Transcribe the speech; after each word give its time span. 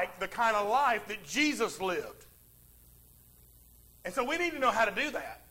like 0.00 0.18
the 0.18 0.28
kind 0.28 0.56
of 0.56 0.66
life 0.66 1.06
that 1.08 1.22
Jesus 1.26 1.78
lived. 1.78 2.24
And 4.06 4.14
so 4.14 4.24
we 4.24 4.38
need 4.38 4.52
to 4.52 4.58
know 4.58 4.70
how 4.70 4.86
to 4.86 4.94
do 4.94 5.10
that. 5.10 5.42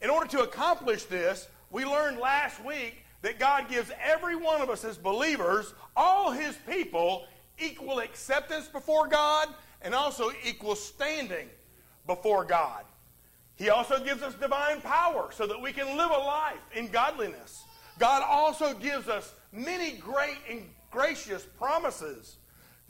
In 0.00 0.08
order 0.08 0.26
to 0.28 0.40
accomplish 0.40 1.04
this, 1.04 1.46
we 1.70 1.84
learned 1.84 2.18
last 2.18 2.64
week 2.64 3.04
that 3.20 3.38
God 3.38 3.68
gives 3.68 3.90
every 4.02 4.36
one 4.36 4.62
of 4.62 4.70
us 4.70 4.84
as 4.84 4.96
believers, 4.96 5.74
all 5.94 6.30
his 6.30 6.56
people, 6.66 7.26
equal 7.58 7.98
acceptance 7.98 8.68
before 8.68 9.06
God 9.06 9.48
and 9.82 9.94
also 9.94 10.30
equal 10.42 10.74
standing 10.74 11.50
before 12.06 12.46
God. 12.46 12.84
He 13.56 13.68
also 13.68 14.02
gives 14.02 14.22
us 14.22 14.32
divine 14.32 14.80
power 14.80 15.28
so 15.30 15.46
that 15.46 15.60
we 15.60 15.74
can 15.74 15.98
live 15.98 16.10
a 16.10 16.18
life 16.18 16.64
in 16.74 16.88
godliness. 16.88 17.64
God 17.98 18.22
also 18.26 18.72
gives 18.72 19.08
us 19.08 19.34
many 19.52 19.98
great 19.98 20.38
and 20.48 20.62
gracious 20.90 21.44
promises, 21.58 22.36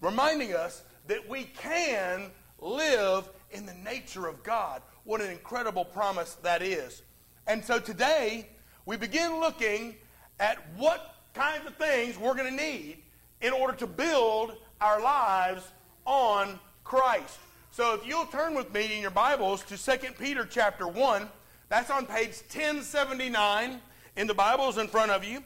reminding 0.01 0.55
us 0.55 0.83
that 1.07 1.29
we 1.29 1.45
can 1.45 2.31
live 2.61 3.29
in 3.51 3.67
the 3.67 3.75
nature 3.75 4.27
of 4.27 4.43
God. 4.43 4.83
What 5.05 5.21
an 5.21 5.31
incredible 5.31 5.85
promise 5.85 6.35
that 6.43 6.63
is. 6.63 7.03
And 7.47 7.65
so 7.65 7.79
today, 7.79 8.49
we 8.87 8.97
begin 8.97 9.41
looking 9.41 9.97
at 10.39 10.59
what 10.77 11.17
kinds 11.35 11.67
of 11.67 11.77
things 11.77 12.19
we're 12.19 12.35
going 12.35 12.57
to 12.57 12.65
need 12.65 12.99
in 13.41 13.53
order 13.53 13.77
to 13.79 13.87
build 13.87 14.57
our 14.81 15.01
lives 15.01 15.63
on 16.05 16.59
Christ. 16.85 17.39
So 17.71 17.95
if 17.95 18.07
you'll 18.07 18.27
turn 18.27 18.55
with 18.55 18.73
me 18.75 18.95
in 18.95 19.01
your 19.01 19.11
Bibles 19.11 19.63
to 19.65 19.77
2 19.77 20.13
Peter 20.19 20.45
chapter 20.45 20.89
1, 20.89 21.29
that's 21.69 21.91
on 21.91 22.05
page 22.05 22.35
1079 22.53 23.81
in 24.17 24.27
the 24.27 24.35
Bibles 24.35 24.77
in 24.77 24.89
front 24.89 25.13
of 25.13 25.25
you. 25.25 25.43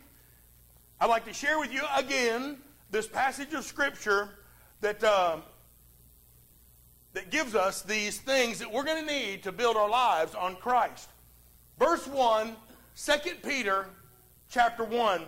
I'd 1.00 1.10
like 1.10 1.26
to 1.26 1.34
share 1.34 1.58
with 1.58 1.72
you 1.72 1.82
again 1.94 2.58
this 2.90 3.06
passage 3.06 3.52
of 3.52 3.64
Scripture 3.64 4.30
that, 4.84 5.02
uh, 5.02 5.38
that 7.14 7.30
gives 7.30 7.54
us 7.54 7.80
these 7.80 8.18
things 8.18 8.58
that 8.58 8.70
we're 8.70 8.84
going 8.84 9.02
to 9.02 9.10
need 9.10 9.42
to 9.44 9.50
build 9.50 9.78
our 9.78 9.88
lives 9.88 10.34
on 10.34 10.56
Christ. 10.56 11.08
Verse 11.78 12.06
1, 12.06 12.54
2 12.94 13.12
Peter 13.42 13.86
chapter 14.50 14.84
1 14.84 15.22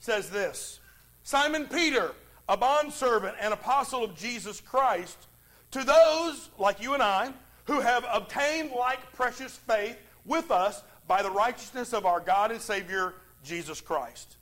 says 0.00 0.28
this 0.28 0.80
Simon 1.22 1.66
Peter, 1.66 2.12
a 2.46 2.58
bondservant 2.58 3.36
and 3.40 3.54
apostle 3.54 4.04
of 4.04 4.14
Jesus 4.16 4.60
Christ, 4.60 5.16
to 5.70 5.82
those 5.82 6.50
like 6.58 6.82
you 6.82 6.92
and 6.92 7.02
I 7.02 7.32
who 7.64 7.80
have 7.80 8.04
obtained 8.12 8.72
like 8.72 9.14
precious 9.14 9.56
faith 9.56 9.96
with 10.26 10.50
us 10.50 10.82
by 11.08 11.22
the 11.22 11.30
righteousness 11.30 11.94
of 11.94 12.04
our 12.04 12.20
God 12.20 12.52
and 12.52 12.60
Savior 12.60 13.14
Jesus 13.42 13.80
Christ. 13.80 14.36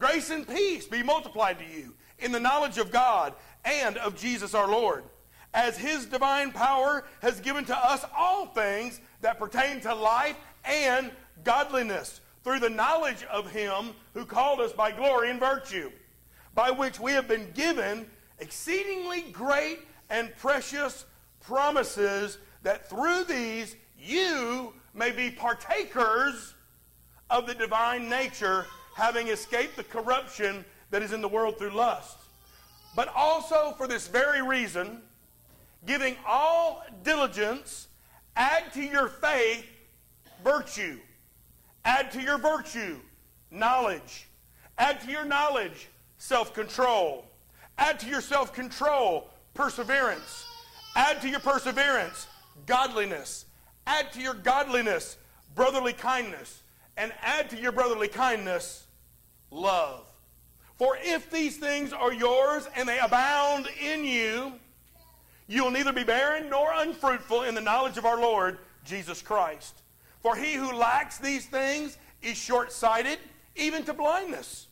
Grace 0.00 0.30
and 0.30 0.48
peace 0.48 0.84
be 0.84 1.04
multiplied 1.04 1.60
to 1.60 1.64
you 1.64 1.94
in 2.18 2.32
the 2.32 2.40
knowledge 2.40 2.78
of 2.78 2.90
God 2.90 3.34
and 3.64 3.96
of 3.98 4.16
Jesus 4.16 4.54
our 4.54 4.68
Lord, 4.68 5.04
as 5.52 5.78
his 5.78 6.06
divine 6.06 6.52
power 6.52 7.04
has 7.22 7.40
given 7.40 7.64
to 7.66 7.76
us 7.76 8.04
all 8.16 8.46
things 8.46 9.00
that 9.20 9.38
pertain 9.38 9.80
to 9.80 9.94
life 9.94 10.36
and 10.64 11.10
godliness 11.44 12.20
through 12.42 12.60
the 12.60 12.70
knowledge 12.70 13.24
of 13.24 13.50
him 13.50 13.90
who 14.12 14.24
called 14.24 14.60
us 14.60 14.72
by 14.72 14.92
glory 14.92 15.30
and 15.30 15.40
virtue, 15.40 15.90
by 16.54 16.70
which 16.70 17.00
we 17.00 17.12
have 17.12 17.26
been 17.26 17.50
given 17.52 18.06
exceedingly 18.38 19.22
great 19.32 19.80
and 20.10 20.34
precious 20.36 21.06
promises, 21.40 22.38
that 22.62 22.88
through 22.88 23.24
these 23.24 23.76
you 23.98 24.72
may 24.92 25.10
be 25.10 25.30
partakers 25.30 26.54
of 27.30 27.46
the 27.46 27.54
divine 27.54 28.08
nature, 28.08 28.66
having 28.94 29.28
escaped 29.28 29.76
the 29.76 29.84
corruption 29.84 30.64
that 30.90 31.02
is 31.02 31.12
in 31.12 31.20
the 31.20 31.28
world 31.28 31.58
through 31.58 31.70
lust. 31.70 32.18
But 32.96 33.12
also 33.14 33.74
for 33.76 33.86
this 33.88 34.08
very 34.08 34.42
reason, 34.42 35.02
giving 35.86 36.16
all 36.26 36.84
diligence, 37.02 37.88
add 38.36 38.72
to 38.74 38.82
your 38.82 39.08
faith 39.08 39.66
virtue 40.42 40.98
Add 41.84 42.12
to 42.12 42.22
your 42.22 42.38
virtue 42.38 42.98
knowledge. 43.50 44.26
Add 44.78 45.00
to 45.02 45.10
your 45.10 45.24
knowledge 45.24 45.88
self 46.16 46.54
control. 46.54 47.26
Add 47.76 48.00
to 48.00 48.08
your 48.08 48.20
self 48.20 48.54
control 48.54 49.28
perseverance. 49.52 50.46
Add 50.96 51.20
to 51.22 51.28
your 51.28 51.40
perseverance 51.40 52.26
godliness. 52.66 53.44
Add 53.86 54.12
to 54.14 54.20
your 54.20 54.34
godliness 54.34 55.18
brotherly 55.54 55.92
kindness. 55.92 56.62
And 56.96 57.12
add 57.22 57.50
to 57.50 57.60
your 57.60 57.72
brotherly 57.72 58.08
kindness 58.08 58.86
love. 59.50 60.06
For 60.76 60.98
if 61.00 61.30
these 61.30 61.56
things 61.56 61.92
are 61.92 62.12
yours 62.12 62.68
and 62.76 62.88
they 62.88 62.98
abound 62.98 63.68
in 63.80 64.04
you, 64.04 64.54
you 65.46 65.62
will 65.62 65.70
neither 65.70 65.92
be 65.92 66.04
barren 66.04 66.48
nor 66.48 66.72
unfruitful 66.74 67.44
in 67.44 67.54
the 67.54 67.60
knowledge 67.60 67.98
of 67.98 68.04
our 68.04 68.20
Lord 68.20 68.58
Jesus 68.84 69.22
Christ. 69.22 69.82
For 70.20 70.34
he 70.34 70.54
who 70.54 70.72
lacks 70.72 71.18
these 71.18 71.46
things 71.46 71.98
is 72.22 72.36
short 72.36 72.72
sighted, 72.72 73.18
even 73.54 73.84
to 73.84 73.92
blindness, 73.92 74.68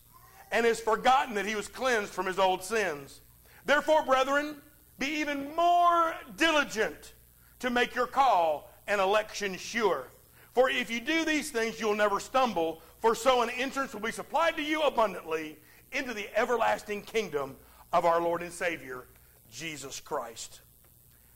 and 0.50 0.66
has 0.66 0.80
forgotten 0.80 1.34
that 1.34 1.46
he 1.46 1.54
was 1.54 1.68
cleansed 1.68 2.10
from 2.10 2.26
his 2.26 2.38
old 2.38 2.64
sins. 2.64 3.20
Therefore, 3.64 4.02
brethren, 4.04 4.56
be 4.98 5.06
even 5.06 5.54
more 5.54 6.14
diligent 6.36 7.12
to 7.60 7.70
make 7.70 7.94
your 7.94 8.06
call 8.06 8.70
and 8.88 9.00
election 9.00 9.56
sure. 9.56 10.08
For 10.52 10.68
if 10.68 10.90
you 10.90 11.00
do 11.00 11.24
these 11.24 11.50
things, 11.50 11.78
you'll 11.78 11.94
never 11.94 12.18
stumble, 12.18 12.82
for 13.00 13.14
so 13.14 13.42
an 13.42 13.50
entrance 13.50 13.92
will 13.92 14.00
be 14.00 14.10
supplied 14.10 14.56
to 14.56 14.62
you 14.62 14.82
abundantly 14.82 15.58
into 15.92 16.14
the 16.14 16.28
everlasting 16.36 17.02
kingdom 17.02 17.56
of 17.92 18.04
our 18.04 18.20
Lord 18.20 18.42
and 18.42 18.52
Savior, 18.52 19.04
Jesus 19.50 20.00
Christ. 20.00 20.60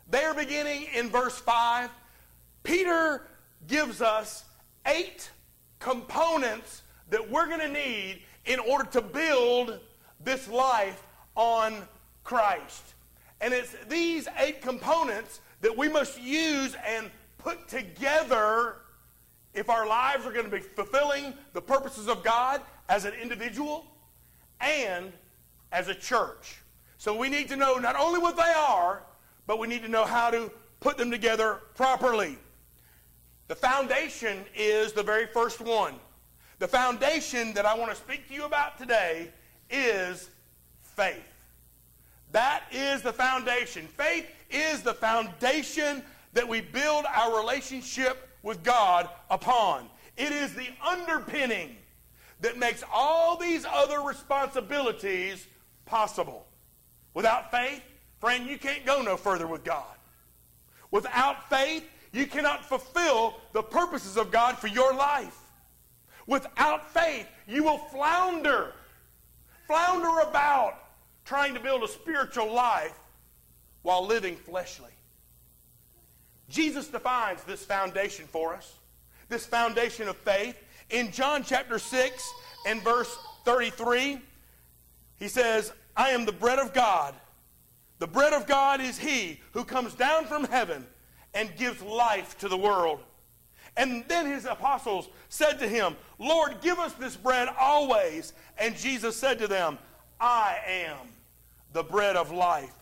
There, 0.08 0.34
beginning 0.34 0.86
in 0.94 1.08
verse 1.10 1.38
5, 1.38 1.90
Peter 2.62 3.26
gives 3.66 4.00
us 4.00 4.44
eight 4.86 5.30
components 5.78 6.82
that 7.10 7.30
we're 7.30 7.46
going 7.46 7.60
to 7.60 7.68
need 7.68 8.22
in 8.44 8.58
order 8.60 8.84
to 8.84 9.00
build 9.00 9.78
this 10.22 10.48
life 10.48 11.02
on 11.34 11.82
Christ. 12.24 12.94
And 13.40 13.52
it's 13.52 13.74
these 13.88 14.28
eight 14.38 14.62
components 14.62 15.40
that 15.60 15.76
we 15.76 15.88
must 15.88 16.20
use 16.20 16.76
and 16.86 17.10
put 17.38 17.68
together 17.68 18.76
if 19.54 19.70
our 19.70 19.86
lives 19.86 20.26
are 20.26 20.32
going 20.32 20.44
to 20.44 20.50
be 20.50 20.60
fulfilling 20.60 21.34
the 21.52 21.62
purposes 21.62 22.08
of 22.08 22.22
God 22.22 22.60
as 22.88 23.04
an 23.04 23.14
individual 23.20 23.86
and 24.60 25.12
as 25.72 25.88
a 25.88 25.94
church. 25.94 26.62
So 26.98 27.16
we 27.16 27.28
need 27.28 27.48
to 27.48 27.56
know 27.56 27.76
not 27.76 27.96
only 27.96 28.18
what 28.18 28.36
they 28.36 28.52
are, 28.56 29.02
but 29.46 29.58
we 29.58 29.68
need 29.68 29.82
to 29.82 29.88
know 29.88 30.04
how 30.04 30.30
to 30.30 30.50
put 30.80 30.96
them 30.96 31.10
together 31.10 31.60
properly. 31.74 32.38
The 33.48 33.54
foundation 33.54 34.44
is 34.56 34.92
the 34.92 35.02
very 35.02 35.26
first 35.26 35.60
one. 35.60 35.94
The 36.58 36.68
foundation 36.68 37.52
that 37.54 37.66
I 37.66 37.74
want 37.74 37.90
to 37.90 37.96
speak 37.96 38.28
to 38.28 38.34
you 38.34 38.44
about 38.44 38.78
today 38.78 39.30
is 39.70 40.30
faith. 40.80 41.22
That 42.32 42.64
is 42.72 43.02
the 43.02 43.12
foundation. 43.12 43.86
Faith 43.86 44.26
is 44.50 44.82
the 44.82 44.94
foundation 44.94 46.02
that 46.32 46.48
we 46.48 46.60
build 46.60 47.04
our 47.14 47.36
relationship 47.36 48.28
with 48.42 48.62
God 48.62 49.08
upon. 49.30 49.88
It 50.16 50.32
is 50.32 50.54
the 50.54 50.68
underpinning 50.84 51.76
that 52.40 52.58
makes 52.58 52.82
all 52.92 53.36
these 53.36 53.64
other 53.64 54.00
responsibilities 54.00 55.46
possible. 55.84 56.46
Without 57.14 57.50
faith, 57.50 57.82
friend, 58.20 58.46
you 58.46 58.58
can't 58.58 58.84
go 58.84 59.02
no 59.02 59.16
further 59.16 59.46
with 59.46 59.64
God. 59.64 59.84
Without 60.90 61.48
faith, 61.48 61.84
you 62.12 62.26
cannot 62.26 62.64
fulfill 62.64 63.34
the 63.52 63.62
purposes 63.62 64.16
of 64.16 64.30
God 64.30 64.58
for 64.58 64.68
your 64.68 64.94
life. 64.94 65.36
Without 66.26 66.92
faith, 66.92 67.26
you 67.46 67.64
will 67.64 67.78
flounder, 67.78 68.72
flounder 69.66 70.28
about 70.28 70.74
trying 71.24 71.54
to 71.54 71.60
build 71.60 71.82
a 71.82 71.88
spiritual 71.88 72.52
life 72.52 72.98
while 73.82 74.04
living 74.04 74.36
fleshly. 74.36 74.90
Jesus 76.48 76.88
defines 76.88 77.42
this 77.44 77.64
foundation 77.64 78.26
for 78.26 78.54
us, 78.54 78.74
this 79.28 79.46
foundation 79.46 80.08
of 80.08 80.16
faith. 80.16 80.56
In 80.90 81.10
John 81.10 81.42
chapter 81.42 81.78
6 81.78 82.32
and 82.66 82.82
verse 82.82 83.16
33, 83.44 84.20
he 85.18 85.28
says, 85.28 85.72
I 85.96 86.10
am 86.10 86.24
the 86.24 86.32
bread 86.32 86.58
of 86.58 86.72
God. 86.72 87.14
The 87.98 88.06
bread 88.06 88.32
of 88.32 88.46
God 88.46 88.80
is 88.80 88.98
he 88.98 89.40
who 89.52 89.64
comes 89.64 89.94
down 89.94 90.26
from 90.26 90.44
heaven 90.44 90.86
and 91.34 91.56
gives 91.56 91.82
life 91.82 92.36
to 92.38 92.48
the 92.48 92.56
world. 92.56 93.00
And 93.76 94.04
then 94.08 94.26
his 94.26 94.44
apostles 94.44 95.08
said 95.28 95.58
to 95.58 95.68
him, 95.68 95.96
Lord, 96.18 96.60
give 96.60 96.78
us 96.78 96.92
this 96.94 97.16
bread 97.16 97.48
always. 97.58 98.32
And 98.58 98.76
Jesus 98.76 99.16
said 99.16 99.38
to 99.40 99.48
them, 99.48 99.78
I 100.20 100.56
am 100.66 100.96
the 101.72 101.82
bread 101.82 102.16
of 102.16 102.30
life. 102.30 102.72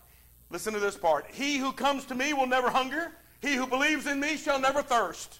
Listen 0.49 0.73
to 0.73 0.79
this 0.79 0.97
part. 0.97 1.25
He 1.31 1.57
who 1.57 1.71
comes 1.73 2.05
to 2.05 2.15
me 2.15 2.33
will 2.33 2.47
never 2.47 2.69
hunger. 2.69 3.11
He 3.41 3.55
who 3.55 3.67
believes 3.67 4.07
in 4.07 4.19
me 4.19 4.37
shall 4.37 4.59
never 4.59 4.81
thirst. 4.81 5.39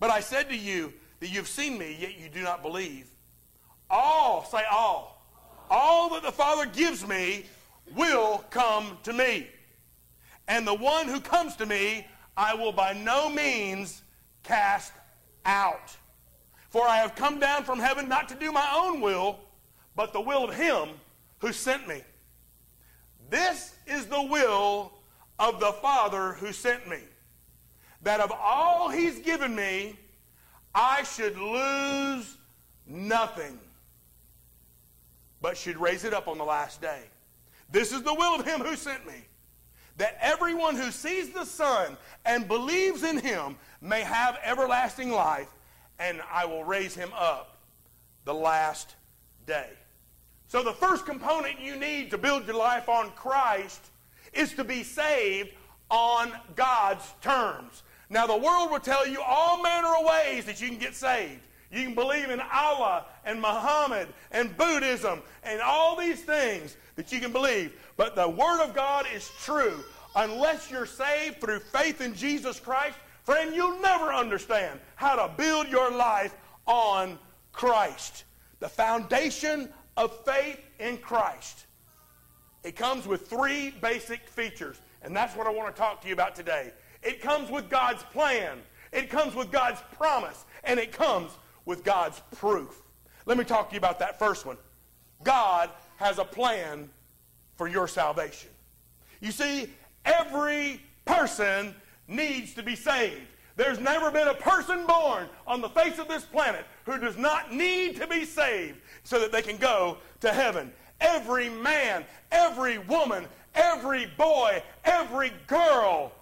But 0.00 0.10
I 0.10 0.20
said 0.20 0.48
to 0.48 0.56
you 0.56 0.92
that 1.20 1.30
you've 1.30 1.48
seen 1.48 1.78
me, 1.78 1.96
yet 1.98 2.18
you 2.18 2.28
do 2.28 2.42
not 2.42 2.62
believe. 2.62 3.08
All, 3.90 4.44
say 4.44 4.62
all, 4.70 5.24
all 5.70 6.10
that 6.10 6.22
the 6.22 6.32
Father 6.32 6.66
gives 6.66 7.06
me 7.06 7.44
will 7.94 8.44
come 8.50 8.98
to 9.04 9.12
me. 9.12 9.48
And 10.46 10.66
the 10.66 10.74
one 10.74 11.08
who 11.08 11.20
comes 11.20 11.56
to 11.56 11.66
me, 11.66 12.06
I 12.36 12.54
will 12.54 12.72
by 12.72 12.92
no 12.92 13.28
means 13.28 14.02
cast 14.42 14.92
out. 15.44 15.96
For 16.68 16.86
I 16.86 16.98
have 16.98 17.14
come 17.14 17.40
down 17.40 17.64
from 17.64 17.78
heaven 17.78 18.08
not 18.08 18.28
to 18.28 18.34
do 18.34 18.52
my 18.52 18.68
own 18.74 19.00
will, 19.00 19.38
but 19.96 20.12
the 20.12 20.20
will 20.20 20.44
of 20.44 20.54
him 20.54 20.88
who 21.38 21.52
sent 21.52 21.88
me. 21.88 22.02
This 23.30 23.74
is 23.86 24.06
the 24.06 24.22
will 24.22 24.92
of 25.38 25.60
the 25.60 25.72
Father 25.72 26.32
who 26.32 26.52
sent 26.52 26.88
me, 26.88 27.00
that 28.02 28.20
of 28.20 28.32
all 28.32 28.88
he's 28.88 29.18
given 29.18 29.54
me, 29.54 29.96
I 30.74 31.02
should 31.02 31.38
lose 31.38 32.36
nothing, 32.86 33.58
but 35.40 35.56
should 35.56 35.78
raise 35.78 36.04
it 36.04 36.14
up 36.14 36.28
on 36.28 36.38
the 36.38 36.44
last 36.44 36.80
day. 36.80 37.02
This 37.70 37.92
is 37.92 38.02
the 38.02 38.14
will 38.14 38.34
of 38.34 38.46
him 38.46 38.60
who 38.60 38.76
sent 38.76 39.06
me, 39.06 39.24
that 39.96 40.16
everyone 40.20 40.76
who 40.76 40.90
sees 40.90 41.30
the 41.30 41.44
Son 41.44 41.96
and 42.24 42.48
believes 42.48 43.02
in 43.02 43.18
him 43.18 43.56
may 43.80 44.00
have 44.00 44.38
everlasting 44.42 45.10
life, 45.10 45.48
and 45.98 46.20
I 46.32 46.44
will 46.46 46.64
raise 46.64 46.94
him 46.94 47.10
up 47.16 47.58
the 48.24 48.34
last 48.34 48.94
day. 49.46 49.70
So, 50.48 50.62
the 50.62 50.72
first 50.72 51.04
component 51.04 51.60
you 51.60 51.76
need 51.76 52.10
to 52.10 52.18
build 52.18 52.46
your 52.46 52.56
life 52.56 52.88
on 52.88 53.10
Christ 53.10 53.82
is 54.32 54.54
to 54.54 54.64
be 54.64 54.82
saved 54.82 55.50
on 55.90 56.32
God's 56.56 57.04
terms. 57.20 57.82
Now, 58.10 58.26
the 58.26 58.36
world 58.36 58.70
will 58.70 58.80
tell 58.80 59.06
you 59.06 59.20
all 59.22 59.62
manner 59.62 59.94
of 59.98 60.06
ways 60.06 60.46
that 60.46 60.60
you 60.60 60.68
can 60.68 60.78
get 60.78 60.94
saved. 60.94 61.40
You 61.70 61.84
can 61.84 61.94
believe 61.94 62.30
in 62.30 62.40
Allah 62.40 63.04
and 63.24 63.40
Muhammad 63.40 64.08
and 64.32 64.56
Buddhism 64.56 65.20
and 65.42 65.60
all 65.60 65.96
these 65.96 66.22
things 66.22 66.76
that 66.96 67.12
you 67.12 67.20
can 67.20 67.32
believe. 67.32 67.72
But 67.96 68.16
the 68.16 68.28
Word 68.28 68.64
of 68.64 68.74
God 68.74 69.06
is 69.14 69.30
true. 69.42 69.84
Unless 70.16 70.70
you're 70.70 70.86
saved 70.86 71.40
through 71.40 71.60
faith 71.60 72.00
in 72.00 72.14
Jesus 72.14 72.58
Christ, 72.58 72.96
friend, 73.24 73.54
you'll 73.54 73.78
never 73.80 74.12
understand 74.12 74.80
how 74.96 75.14
to 75.14 75.32
build 75.36 75.68
your 75.68 75.90
life 75.90 76.34
on 76.66 77.18
Christ. 77.52 78.24
The 78.60 78.68
foundation 78.68 79.68
of 79.98 80.24
faith 80.24 80.60
in 80.78 80.96
Christ. 80.98 81.66
It 82.64 82.74
comes 82.74 83.06
with 83.06 83.28
three 83.28 83.70
basic 83.82 84.26
features, 84.28 84.80
and 85.02 85.14
that's 85.14 85.36
what 85.36 85.46
I 85.46 85.50
want 85.50 85.74
to 85.74 85.80
talk 85.80 86.00
to 86.02 86.08
you 86.08 86.14
about 86.14 86.34
today. 86.34 86.72
It 87.02 87.20
comes 87.20 87.50
with 87.50 87.68
God's 87.68 88.02
plan, 88.02 88.58
it 88.92 89.10
comes 89.10 89.34
with 89.34 89.50
God's 89.50 89.80
promise, 89.92 90.44
and 90.64 90.80
it 90.80 90.92
comes 90.92 91.30
with 91.64 91.84
God's 91.84 92.20
proof. 92.36 92.82
Let 93.26 93.38
me 93.38 93.44
talk 93.44 93.68
to 93.68 93.74
you 93.74 93.78
about 93.78 93.98
that 93.98 94.18
first 94.18 94.46
one. 94.46 94.56
God 95.22 95.70
has 95.96 96.18
a 96.18 96.24
plan 96.24 96.88
for 97.56 97.68
your 97.68 97.88
salvation. 97.88 98.50
You 99.20 99.32
see, 99.32 99.68
every 100.04 100.80
person 101.04 101.74
needs 102.06 102.54
to 102.54 102.62
be 102.62 102.74
saved. 102.74 103.26
There's 103.56 103.80
never 103.80 104.12
been 104.12 104.28
a 104.28 104.34
person 104.34 104.86
born 104.86 105.28
on 105.46 105.60
the 105.60 105.68
face 105.68 105.98
of 105.98 106.06
this 106.06 106.24
planet 106.24 106.64
who 106.84 106.98
does 106.98 107.16
not 107.16 107.52
need 107.52 107.96
to 107.96 108.06
be 108.06 108.24
saved 108.24 108.78
so 109.02 109.18
that 109.18 109.32
they 109.32 109.42
can 109.42 109.56
go 109.56 109.98
to 110.20 110.32
heaven. 110.32 110.72
Every 111.00 111.48
man, 111.48 112.04
every 112.30 112.78
woman, 112.78 113.26
every 113.54 114.06
boy, 114.16 114.62
every 114.84 115.32
girl 115.48 116.12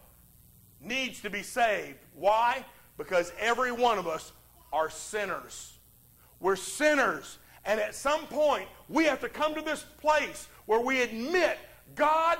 needs 0.80 1.20
to 1.22 1.30
be 1.30 1.42
saved. 1.42 1.98
Why? 2.14 2.64
Because 2.98 3.32
every 3.38 3.72
one 3.72 3.98
of 3.98 4.06
us 4.06 4.32
are 4.72 4.90
sinners. 4.90 5.72
We're 6.40 6.56
sinners. 6.56 7.38
And 7.64 7.80
at 7.80 7.94
some 7.94 8.26
point, 8.26 8.68
we 8.88 9.04
have 9.04 9.20
to 9.20 9.28
come 9.28 9.54
to 9.54 9.62
this 9.62 9.84
place 10.00 10.48
where 10.66 10.80
we 10.80 11.02
admit, 11.02 11.58
God, 11.94 12.38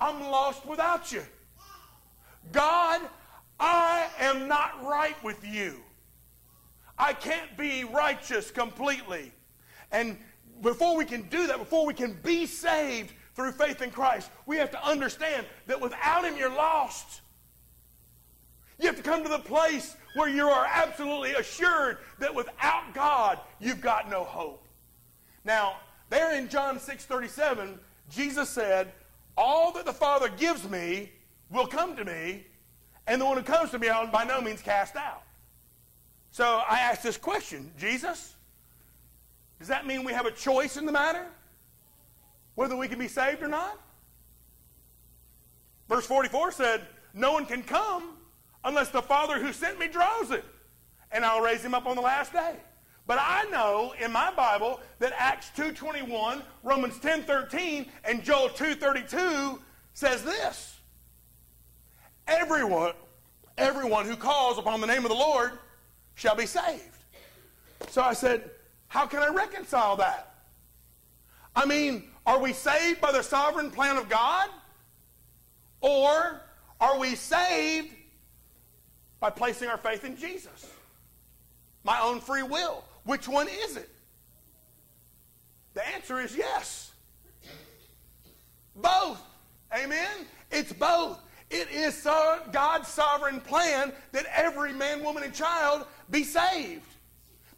I'm 0.00 0.20
lost 0.22 0.64
without 0.66 1.12
you. 1.12 1.22
God, 2.52 3.02
I 3.58 4.08
am 4.18 4.48
not 4.48 4.82
right 4.84 5.22
with 5.22 5.44
you. 5.46 5.76
I 6.98 7.12
can't 7.12 7.56
be 7.56 7.84
righteous 7.84 8.50
completely. 8.50 9.32
And 9.92 10.16
before 10.62 10.96
we 10.96 11.04
can 11.04 11.22
do 11.22 11.46
that, 11.46 11.58
before 11.58 11.86
we 11.86 11.94
can 11.94 12.18
be 12.22 12.46
saved 12.46 13.12
through 13.34 13.52
faith 13.52 13.82
in 13.82 13.90
Christ, 13.90 14.30
we 14.46 14.56
have 14.56 14.70
to 14.70 14.86
understand 14.86 15.46
that 15.66 15.80
without 15.80 16.24
Him, 16.24 16.36
you're 16.36 16.54
lost. 16.54 17.20
You 18.80 18.86
have 18.86 18.96
to 18.96 19.02
come 19.02 19.22
to 19.22 19.28
the 19.28 19.38
place 19.38 19.94
where 20.14 20.28
you 20.28 20.48
are 20.48 20.66
absolutely 20.66 21.32
assured 21.32 21.98
that 22.18 22.34
without 22.34 22.94
God, 22.94 23.38
you've 23.60 23.82
got 23.82 24.10
no 24.10 24.24
hope. 24.24 24.66
Now, 25.44 25.76
there 26.08 26.34
in 26.36 26.48
John 26.48 26.80
6 26.80 27.04
37, 27.04 27.78
Jesus 28.08 28.48
said, 28.48 28.92
All 29.36 29.70
that 29.72 29.84
the 29.84 29.92
Father 29.92 30.30
gives 30.30 30.68
me 30.68 31.12
will 31.50 31.66
come 31.66 31.94
to 31.94 32.04
me, 32.06 32.46
and 33.06 33.20
the 33.20 33.26
one 33.26 33.36
who 33.36 33.42
comes 33.42 33.70
to 33.72 33.78
me 33.78 33.88
I'll 33.88 34.06
by 34.06 34.24
no 34.24 34.40
means 34.40 34.62
cast 34.62 34.96
out. 34.96 35.22
So 36.32 36.62
I 36.68 36.80
asked 36.80 37.02
this 37.02 37.18
question 37.18 37.70
Jesus, 37.78 38.34
does 39.58 39.68
that 39.68 39.86
mean 39.86 40.04
we 40.04 40.12
have 40.14 40.26
a 40.26 40.32
choice 40.32 40.78
in 40.78 40.86
the 40.86 40.92
matter? 40.92 41.26
Whether 42.54 42.76
we 42.76 42.88
can 42.88 42.98
be 42.98 43.08
saved 43.08 43.42
or 43.42 43.48
not? 43.48 43.78
Verse 45.86 46.06
44 46.06 46.52
said, 46.52 46.86
No 47.12 47.32
one 47.32 47.44
can 47.44 47.62
come 47.62 48.16
unless 48.64 48.90
the 48.90 49.02
Father 49.02 49.38
who 49.38 49.52
sent 49.52 49.78
me 49.78 49.88
draws 49.88 50.30
it, 50.30 50.44
and 51.12 51.24
I'll 51.24 51.40
raise 51.40 51.64
him 51.64 51.74
up 51.74 51.86
on 51.86 51.96
the 51.96 52.02
last 52.02 52.32
day. 52.32 52.54
But 53.06 53.18
I 53.20 53.44
know 53.50 53.94
in 54.00 54.12
my 54.12 54.30
Bible 54.32 54.80
that 55.00 55.12
Acts 55.16 55.50
2.21, 55.56 56.42
Romans 56.62 56.98
10.13, 56.98 57.88
and 58.04 58.22
Joel 58.22 58.50
2.32 58.50 59.58
says 59.94 60.22
this. 60.22 60.78
Everyone, 62.28 62.92
everyone 63.58 64.06
who 64.06 64.14
calls 64.14 64.58
upon 64.58 64.80
the 64.80 64.86
name 64.86 65.04
of 65.04 65.08
the 65.08 65.16
Lord 65.16 65.52
shall 66.14 66.36
be 66.36 66.46
saved. 66.46 66.82
So 67.88 68.02
I 68.02 68.12
said, 68.12 68.50
how 68.86 69.06
can 69.06 69.20
I 69.20 69.28
reconcile 69.28 69.96
that? 69.96 70.34
I 71.56 71.66
mean, 71.66 72.04
are 72.26 72.38
we 72.38 72.52
saved 72.52 73.00
by 73.00 73.10
the 73.10 73.22
sovereign 73.22 73.70
plan 73.70 73.96
of 73.96 74.08
God? 74.08 74.48
Or 75.80 76.42
are 76.80 76.98
we 76.98 77.14
saved 77.14 77.94
by 79.20 79.30
placing 79.30 79.68
our 79.68 79.76
faith 79.76 80.04
in 80.04 80.16
Jesus. 80.16 80.68
My 81.84 82.00
own 82.00 82.20
free 82.20 82.42
will. 82.42 82.84
Which 83.04 83.28
one 83.28 83.48
is 83.48 83.76
it? 83.76 83.90
The 85.74 85.86
answer 85.88 86.20
is 86.20 86.36
yes. 86.36 86.92
Both. 88.74 89.22
Amen? 89.72 90.26
It's 90.50 90.72
both. 90.72 91.20
It 91.50 91.70
is 91.70 92.00
so 92.00 92.40
God's 92.52 92.88
sovereign 92.88 93.40
plan 93.40 93.92
that 94.12 94.26
every 94.34 94.72
man, 94.72 95.02
woman, 95.02 95.22
and 95.22 95.34
child 95.34 95.86
be 96.10 96.24
saved. 96.24 96.86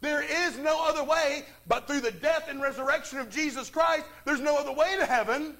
There 0.01 0.21
is 0.21 0.57
no 0.57 0.85
other 0.85 1.03
way 1.03 1.43
but 1.67 1.87
through 1.87 2.01
the 2.01 2.11
death 2.11 2.47
and 2.49 2.61
resurrection 2.61 3.19
of 3.19 3.29
Jesus 3.29 3.69
Christ. 3.69 4.05
There's 4.25 4.41
no 4.41 4.57
other 4.57 4.73
way 4.73 4.95
to 4.97 5.05
heaven. 5.05 5.55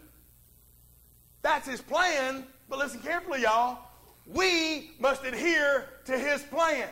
That's 1.41 1.67
his 1.67 1.81
plan. 1.81 2.45
But 2.69 2.79
listen 2.79 2.99
carefully, 2.99 3.43
y'all 3.43 3.79
we 4.25 4.91
must 4.99 5.23
adhere 5.23 5.89
to 6.05 6.17
his 6.17 6.41
plan. 6.43 6.89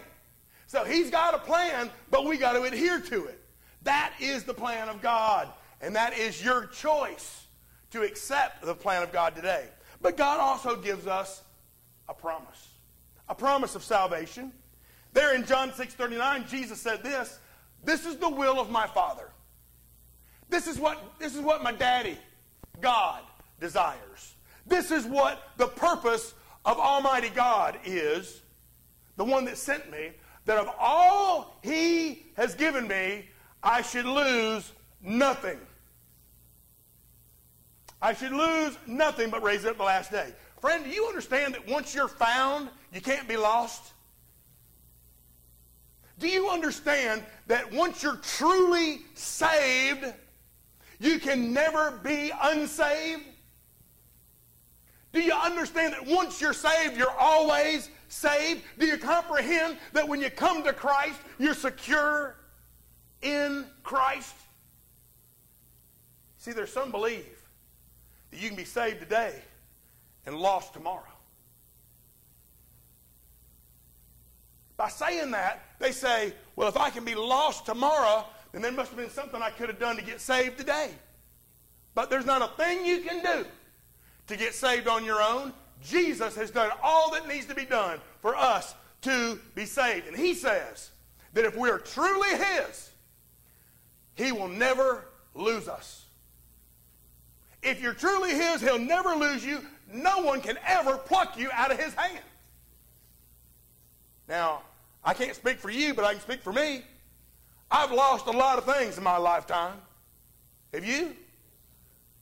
So 0.67 0.83
he's 0.83 1.09
got 1.09 1.33
a 1.33 1.39
plan, 1.39 1.89
but 2.09 2.25
we 2.25 2.37
got 2.37 2.53
to 2.53 2.63
adhere 2.63 2.99
to 2.99 3.25
it. 3.25 3.41
That 3.83 4.13
is 4.19 4.43
the 4.43 4.53
plan 4.53 4.89
of 4.89 5.01
God, 5.01 5.49
and 5.81 5.95
that 5.95 6.17
is 6.17 6.43
your 6.43 6.67
choice 6.67 7.45
to 7.91 8.03
accept 8.03 8.63
the 8.63 8.75
plan 8.75 9.03
of 9.03 9.11
God 9.11 9.35
today. 9.35 9.67
But 10.01 10.17
God 10.17 10.39
also 10.39 10.75
gives 10.75 11.07
us 11.07 11.41
a 12.07 12.13
promise. 12.13 12.69
A 13.29 13.35
promise 13.35 13.75
of 13.75 13.83
salvation. 13.83 14.51
There 15.13 15.35
in 15.35 15.45
John 15.45 15.73
6:39, 15.73 16.47
Jesus 16.47 16.81
said 16.81 17.03
this, 17.03 17.39
"This 17.83 18.05
is 18.05 18.17
the 18.17 18.29
will 18.29 18.59
of 18.59 18.69
my 18.69 18.87
Father." 18.87 19.29
This 20.49 20.67
is 20.67 20.77
what 20.77 21.17
this 21.19 21.35
is 21.35 21.41
what 21.41 21.63
my 21.63 21.71
daddy, 21.71 22.19
God, 22.79 23.23
desires. 23.59 24.35
This 24.65 24.91
is 24.91 25.05
what 25.05 25.51
the 25.57 25.67
purpose 25.67 26.33
of 26.65 26.77
Almighty 26.77 27.29
God 27.29 27.79
is 27.85 28.41
the 29.17 29.25
one 29.25 29.45
that 29.45 29.57
sent 29.57 29.91
me, 29.91 30.11
that 30.45 30.57
of 30.57 30.69
all 30.79 31.57
He 31.63 32.25
has 32.35 32.55
given 32.55 32.87
me, 32.87 33.27
I 33.63 33.81
should 33.81 34.05
lose 34.05 34.71
nothing. 35.01 35.59
I 38.01 38.13
should 38.13 38.31
lose 38.31 38.77
nothing 38.87 39.29
but 39.29 39.43
raise 39.43 39.63
it 39.63 39.71
up 39.71 39.77
the 39.77 39.83
last 39.83 40.11
day. 40.11 40.33
Friend, 40.59 40.83
do 40.83 40.89
you 40.89 41.07
understand 41.07 41.53
that 41.53 41.67
once 41.67 41.93
you're 41.93 42.07
found, 42.07 42.69
you 42.93 43.01
can't 43.01 43.27
be 43.27 43.37
lost? 43.37 43.93
Do 46.19 46.27
you 46.27 46.49
understand 46.49 47.23
that 47.47 47.71
once 47.73 48.03
you're 48.03 48.17
truly 48.37 49.01
saved, 49.15 50.05
you 50.99 51.19
can 51.19 51.51
never 51.51 51.91
be 52.03 52.31
unsaved? 52.43 53.23
Do 55.13 55.21
you 55.21 55.33
understand 55.33 55.93
that 55.93 56.05
once 56.05 56.39
you're 56.39 56.53
saved, 56.53 56.97
you're 56.97 57.17
always 57.19 57.89
saved? 58.07 58.63
Do 58.79 58.85
you 58.85 58.97
comprehend 58.97 59.77
that 59.93 60.07
when 60.07 60.21
you 60.21 60.29
come 60.29 60.63
to 60.63 60.73
Christ, 60.73 61.19
you're 61.37 61.53
secure 61.53 62.37
in 63.21 63.65
Christ? 63.83 64.35
See, 66.37 66.51
there's 66.51 66.71
some 66.71 66.91
believe 66.91 67.37
that 68.31 68.39
you 68.39 68.47
can 68.47 68.55
be 68.55 68.63
saved 68.63 68.99
today 68.99 69.33
and 70.25 70.35
lost 70.35 70.73
tomorrow. 70.73 71.03
By 74.77 74.87
saying 74.89 75.31
that, 75.31 75.63
they 75.77 75.91
say, 75.91 76.33
well, 76.55 76.67
if 76.67 76.77
I 76.77 76.89
can 76.89 77.03
be 77.05 77.15
lost 77.15 77.65
tomorrow, 77.65 78.25
then 78.51 78.61
there 78.61 78.71
must 78.71 78.89
have 78.89 78.97
been 78.97 79.09
something 79.09 79.41
I 79.41 79.51
could 79.51 79.69
have 79.69 79.77
done 79.77 79.97
to 79.97 80.01
get 80.01 80.21
saved 80.21 80.57
today. 80.57 80.89
But 81.93 82.09
there's 82.09 82.25
not 82.25 82.41
a 82.41 82.47
thing 82.55 82.85
you 82.85 83.01
can 83.01 83.21
do 83.23 83.45
to 84.31 84.37
get 84.37 84.53
saved 84.53 84.87
on 84.87 85.03
your 85.03 85.21
own. 85.21 85.53
Jesus 85.83 86.35
has 86.35 86.51
done 86.51 86.71
all 86.81 87.11
that 87.11 87.27
needs 87.27 87.45
to 87.47 87.55
be 87.55 87.65
done 87.65 87.99
for 88.21 88.35
us 88.35 88.73
to 89.01 89.39
be 89.55 89.65
saved. 89.65 90.07
And 90.07 90.15
he 90.15 90.33
says 90.33 90.91
that 91.33 91.43
if 91.43 91.55
we 91.57 91.69
are 91.69 91.79
truly 91.79 92.29
his, 92.29 92.91
he 94.15 94.31
will 94.31 94.47
never 94.47 95.05
lose 95.35 95.67
us. 95.67 96.05
If 97.61 97.81
you're 97.81 97.93
truly 97.93 98.31
his, 98.31 98.61
he'll 98.61 98.79
never 98.79 99.15
lose 99.15 99.45
you. 99.45 99.59
No 99.93 100.21
one 100.21 100.39
can 100.39 100.57
ever 100.65 100.97
pluck 100.97 101.37
you 101.37 101.49
out 101.51 101.71
of 101.71 101.79
his 101.79 101.93
hand. 101.93 102.23
Now, 104.29 104.61
I 105.03 105.13
can't 105.13 105.35
speak 105.35 105.57
for 105.57 105.69
you, 105.69 105.93
but 105.93 106.05
I 106.05 106.13
can 106.13 106.21
speak 106.21 106.41
for 106.41 106.53
me. 106.53 106.83
I've 107.69 107.91
lost 107.91 108.27
a 108.27 108.31
lot 108.31 108.57
of 108.57 108.63
things 108.63 108.97
in 108.97 109.03
my 109.03 109.17
lifetime. 109.17 109.75
Have 110.73 110.85
you? 110.85 111.15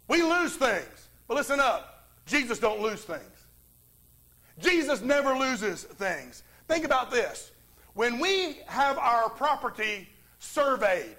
We 0.08 0.24
lose 0.24 0.56
things. 0.56 1.08
But 1.28 1.38
listen 1.38 1.60
up. 1.60 1.89
Jesus 2.30 2.60
don't 2.60 2.80
lose 2.80 3.02
things. 3.02 3.24
Jesus 4.60 5.02
never 5.02 5.34
loses 5.36 5.84
things. 5.84 6.44
Think 6.68 6.86
about 6.86 7.12
this. 7.12 7.52
When 7.96 8.20
we 8.20 8.60
have 8.68 8.98
our 8.98 9.30
property 9.30 10.08
surveyed, 10.38 11.18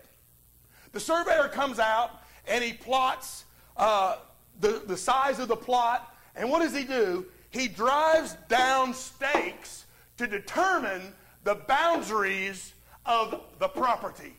the 0.92 1.00
surveyor 1.00 1.48
comes 1.48 1.78
out 1.78 2.10
and 2.46 2.62
he 2.62 2.72
plots 2.72 3.44
uh, 3.76 4.16
the, 4.60 4.82
the 4.86 4.96
size 4.96 5.38
of 5.38 5.48
the 5.48 5.56
plot. 5.56 6.14
And 6.36 6.48
what 6.48 6.62
does 6.62 6.74
he 6.74 6.84
do? 6.84 7.26
He 7.50 7.66
drives 7.66 8.36
down 8.48 8.94
stakes 8.94 9.86
to 10.18 10.26
determine 10.26 11.12
the 11.42 11.56
boundaries 11.56 12.72
of 13.04 13.40
the 13.58 13.68
property. 13.68 14.34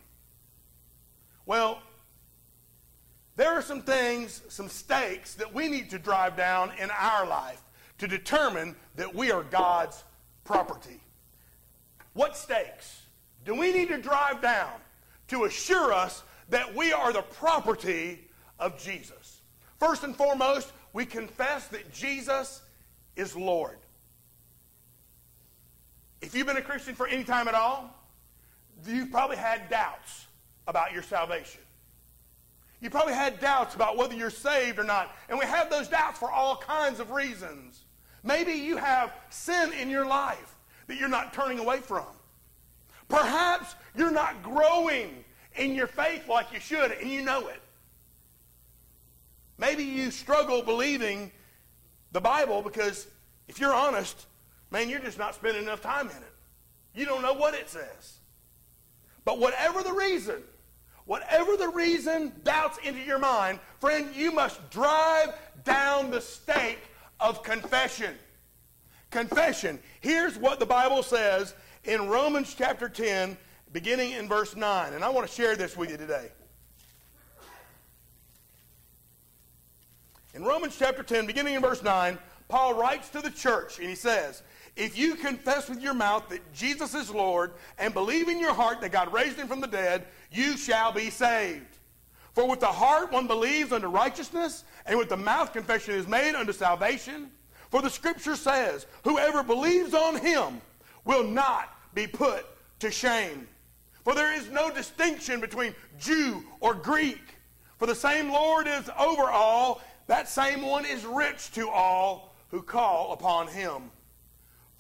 Well, 1.46 1.82
there 3.42 3.50
are 3.50 3.62
some 3.64 3.82
things, 3.82 4.44
some 4.50 4.70
stakes 4.70 5.34
that 5.34 5.52
we 5.52 5.68
need 5.68 5.90
to 5.90 5.98
drive 5.98 6.38
down 6.38 6.72
in 6.78 6.92
our 6.92 7.26
life 7.26 7.60
to 7.98 8.08
determine 8.08 8.76
that 8.98 9.16
we 9.16 9.32
are 9.32 9.42
God's 9.42 10.04
property. 10.44 11.00
What 12.14 12.38
stakes 12.38 13.02
do 13.44 13.56
we 13.56 13.74
need 13.74 13.88
to 13.88 13.98
drive 13.98 14.44
down 14.44 14.74
to 15.30 15.46
assure 15.46 15.92
us 15.92 16.22
that 16.50 16.76
we 16.76 16.94
are 16.94 17.12
the 17.12 17.24
property 17.24 18.28
of 18.60 18.78
Jesus? 18.80 19.42
First 19.80 20.04
and 20.04 20.16
foremost, 20.16 20.72
we 20.94 21.04
confess 21.04 21.66
that 21.70 21.92
Jesus 21.92 22.62
is 23.16 23.36
Lord. 23.36 23.80
If 26.22 26.36
you've 26.36 26.46
been 26.46 26.58
a 26.58 26.62
Christian 26.62 26.94
for 26.94 27.08
any 27.08 27.24
time 27.24 27.48
at 27.48 27.56
all, 27.56 27.92
you've 28.86 29.10
probably 29.10 29.38
had 29.38 29.68
doubts 29.68 30.28
about 30.68 30.92
your 30.94 31.02
salvation. 31.02 31.62
You 32.82 32.90
probably 32.90 33.14
had 33.14 33.40
doubts 33.40 33.76
about 33.76 33.96
whether 33.96 34.16
you're 34.16 34.32
saved 34.32 34.80
or 34.80 34.84
not. 34.84 35.16
And 35.30 35.38
we 35.38 35.46
have 35.46 35.70
those 35.70 35.88
doubts 35.88 36.18
for 36.18 36.32
all 36.32 36.58
kinds 36.58 37.00
of 37.00 37.12
reasons. 37.12 37.84
Maybe 38.24 38.54
you 38.54 38.76
have 38.78 39.14
sin 39.30 39.72
in 39.74 39.90
your 39.90 40.06
life 40.06 40.56
that 40.88 40.98
you're 40.98 41.08
not 41.08 41.34
turning 41.34 41.60
away 41.60 41.78
from. 41.78 42.06
Perhaps 43.08 43.76
you're 43.96 44.12
not 44.12 44.42
growing 44.42 45.24
in 45.56 45.76
your 45.76 45.88
faith 45.88 46.28
like 46.28 46.52
you 46.52 46.60
should, 46.60 46.92
and 46.92 47.10
you 47.10 47.22
know 47.22 47.48
it. 47.48 47.62
Maybe 49.58 49.84
you 49.84 50.10
struggle 50.10 50.64
believing 50.64 51.32
the 52.14 52.22
Bible 52.22 52.62
because 52.64 53.08
if 53.48 53.60
you're 53.60 53.74
honest, 53.74 54.26
man, 54.72 54.90
you're 54.90 55.00
just 55.00 55.20
not 55.20 55.36
spending 55.36 55.64
enough 55.64 55.82
time 55.82 56.10
in 56.10 56.16
it. 56.16 56.34
You 56.96 57.06
don't 57.06 57.22
know 57.22 57.34
what 57.34 57.54
it 57.54 57.70
says. 57.70 58.18
But 59.24 59.40
whatever 59.40 59.84
the 59.84 59.94
reason, 59.94 60.42
whatever 61.12 61.58
the 61.58 61.68
reason 61.68 62.32
doubts 62.46 62.78
into 62.86 63.02
your 63.02 63.20
mind, 63.20 63.60
friend, 63.82 64.16
you 64.16 64.32
must 64.32 64.70
drive 64.70 65.34
down 65.66 66.10
the 66.10 66.22
stake 66.22 66.80
of 67.20 67.44
confession. 67.44 68.16
Confession. 69.10 69.78
Here's 70.00 70.38
what 70.38 70.62
the 70.62 70.66
Bible 70.66 71.04
says 71.04 71.54
in 71.84 72.08
Romans 72.08 72.56
chapter 72.58 72.88
10, 72.88 73.36
beginning 73.74 74.14
in 74.14 74.30
verse 74.30 74.56
9. 74.56 74.94
And 74.94 75.04
I 75.04 75.10
want 75.10 75.28
to 75.28 75.34
share 75.34 75.58
this 75.58 75.76
with 75.76 75.92
you 75.92 75.98
today. 75.98 76.32
In 80.34 80.46
Romans 80.46 80.78
chapter 80.80 81.04
10, 81.04 81.26
beginning 81.26 81.56
in 81.56 81.62
verse 81.62 81.84
9, 81.84 82.18
Paul 82.48 82.76
writes 82.76 83.10
to 83.10 83.20
the 83.20 83.32
church 83.32 83.80
and 83.80 83.90
he 83.90 83.96
says, 83.96 84.44
If 84.76 84.98
you 84.98 85.16
confess 85.16 85.70
with 85.70 85.82
your 85.82 85.94
mouth 85.94 86.30
that 86.30 86.54
Jesus 86.54 86.96
is 86.96 87.10
Lord 87.10 87.52
and 87.78 87.94
believe 87.94 88.30
in 88.30 88.40
your 88.40 88.54
heart 88.54 88.82
that 88.82 88.92
God 88.92 89.12
raised 89.12 89.38
him 89.38 89.48
from 89.48 89.62
the 89.62 89.68
dead, 89.68 90.06
you 90.32 90.58
shall 90.58 90.92
be 90.92 91.10
saved. 91.10 91.78
For 92.34 92.48
with 92.48 92.62
the 92.62 92.68
heart 92.68 93.12
one 93.12 93.28
believes 93.28 93.74
unto 93.74 93.88
righteousness, 93.88 94.64
and 94.86 94.98
with 94.98 95.10
the 95.10 95.18
mouth 95.18 95.52
confession 95.52 95.96
is 95.96 96.08
made 96.08 96.36
unto 96.36 96.54
salvation. 96.54 97.30
For 97.70 97.82
the 97.82 97.90
scripture 97.90 98.36
says, 98.36 98.86
Whoever 99.04 99.44
believes 99.44 99.94
on 99.94 100.16
him 100.16 100.62
will 101.04 101.24
not 101.24 101.70
be 101.94 102.08
put 102.08 102.46
to 102.80 102.90
shame. 102.90 103.48
For 104.04 104.16
there 104.16 104.34
is 104.34 104.50
no 104.50 104.72
distinction 104.72 105.42
between 105.42 105.76
Jew 106.00 106.44
or 106.60 106.74
Greek. 106.74 107.22
For 107.78 107.86
the 107.86 107.96
same 107.96 108.32
Lord 108.32 108.68
is 108.68 108.90
over 108.98 109.24
all, 109.24 109.82
that 110.08 110.30
same 110.30 110.62
one 110.62 110.86
is 110.86 111.06
rich 111.06 111.52
to 111.54 111.70
all 111.70 112.36
who 112.50 112.62
call 112.62 113.14
upon 113.14 113.48
him. 113.48 113.92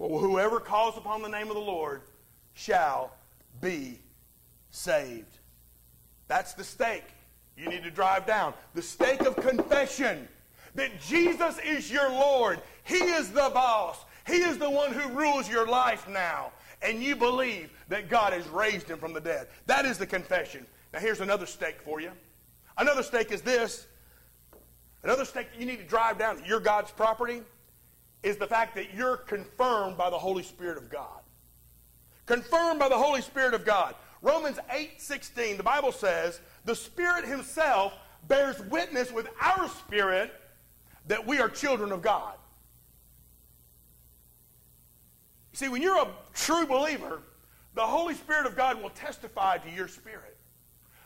For 0.02 0.20
whoever 0.20 0.60
calls 0.60 0.98
upon 0.98 1.22
the 1.22 1.30
name 1.30 1.50
of 1.50 1.54
the 1.54 1.62
Lord 1.62 2.02
shall 2.56 3.14
be 3.62 4.00
saved. 4.72 5.38
That's 6.28 6.56
the 6.56 6.64
stake 6.64 7.04
you 7.56 7.70
need 7.70 7.84
to 7.84 7.92
drive 7.92 8.26
down. 8.26 8.56
The 8.74 8.82
stake 8.82 9.22
of 9.22 9.36
confession 9.36 10.28
that 10.74 11.00
Jesus 11.02 11.60
is 11.64 11.92
your 11.92 12.10
Lord. 12.10 12.60
He 12.84 12.96
is 12.96 13.30
the 13.30 13.52
boss. 13.54 14.04
He 14.26 14.38
is 14.38 14.58
the 14.58 14.72
one 14.72 14.92
who 14.92 15.08
rules 15.10 15.48
your 15.48 15.68
life 15.68 16.10
now. 16.10 16.52
And 16.82 17.04
you 17.04 17.16
believe 17.16 17.70
that 17.90 18.10
God 18.10 18.34
has 18.34 18.48
raised 18.48 18.90
him 18.90 18.98
from 18.98 19.14
the 19.14 19.22
dead. 19.22 19.50
That 19.68 19.86
is 19.86 20.00
the 20.00 20.08
confession. 20.08 20.66
Now, 20.94 21.00
here's 21.00 21.22
another 21.22 21.46
stake 21.46 21.80
for 21.80 22.02
you. 22.02 22.10
Another 22.76 23.04
stake 23.04 23.32
is 23.32 23.44
this. 23.44 23.86
Another 25.04 25.26
stake 25.26 25.52
that 25.52 25.60
you 25.60 25.68
need 25.68 25.78
to 25.78 25.86
drive 25.88 26.18
down 26.18 26.42
you're 26.44 26.60
God's 26.60 26.90
property 26.90 27.44
is 28.24 28.38
the 28.38 28.48
fact 28.48 28.76
that 28.76 28.94
you're 28.94 29.18
confirmed 29.18 29.98
by 29.98 30.10
the 30.10 30.18
Holy 30.18 30.44
Spirit 30.44 30.78
of 30.78 30.90
God. 30.90 31.22
Confirmed 32.26 32.80
by 32.80 32.90
the 32.90 32.98
Holy 32.98 33.22
Spirit 33.22 33.54
of 33.54 33.66
God. 33.66 33.96
Romans 34.22 34.60
8 34.70 35.02
16, 35.02 35.58
the 35.58 35.64
Bible 35.64 35.92
says, 35.92 36.40
the 36.66 36.76
Spirit 36.76 37.26
Himself 37.26 37.94
bears 38.28 38.60
witness 38.70 39.12
with 39.12 39.28
our 39.42 39.68
spirit 39.70 40.32
that 41.08 41.26
we 41.26 41.40
are 41.40 41.50
children 41.50 41.92
of 41.92 42.02
God. 42.02 42.36
See, 45.54 45.68
when 45.68 45.82
you're 45.82 46.02
a 46.02 46.08
true 46.34 46.66
believer, 46.66 47.22
the 47.74 47.82
Holy 47.82 48.14
Spirit 48.14 48.46
of 48.46 48.56
God 48.56 48.82
will 48.82 48.92
testify 48.92 49.58
to 49.58 49.70
your 49.70 49.88
spirit. 49.88 50.38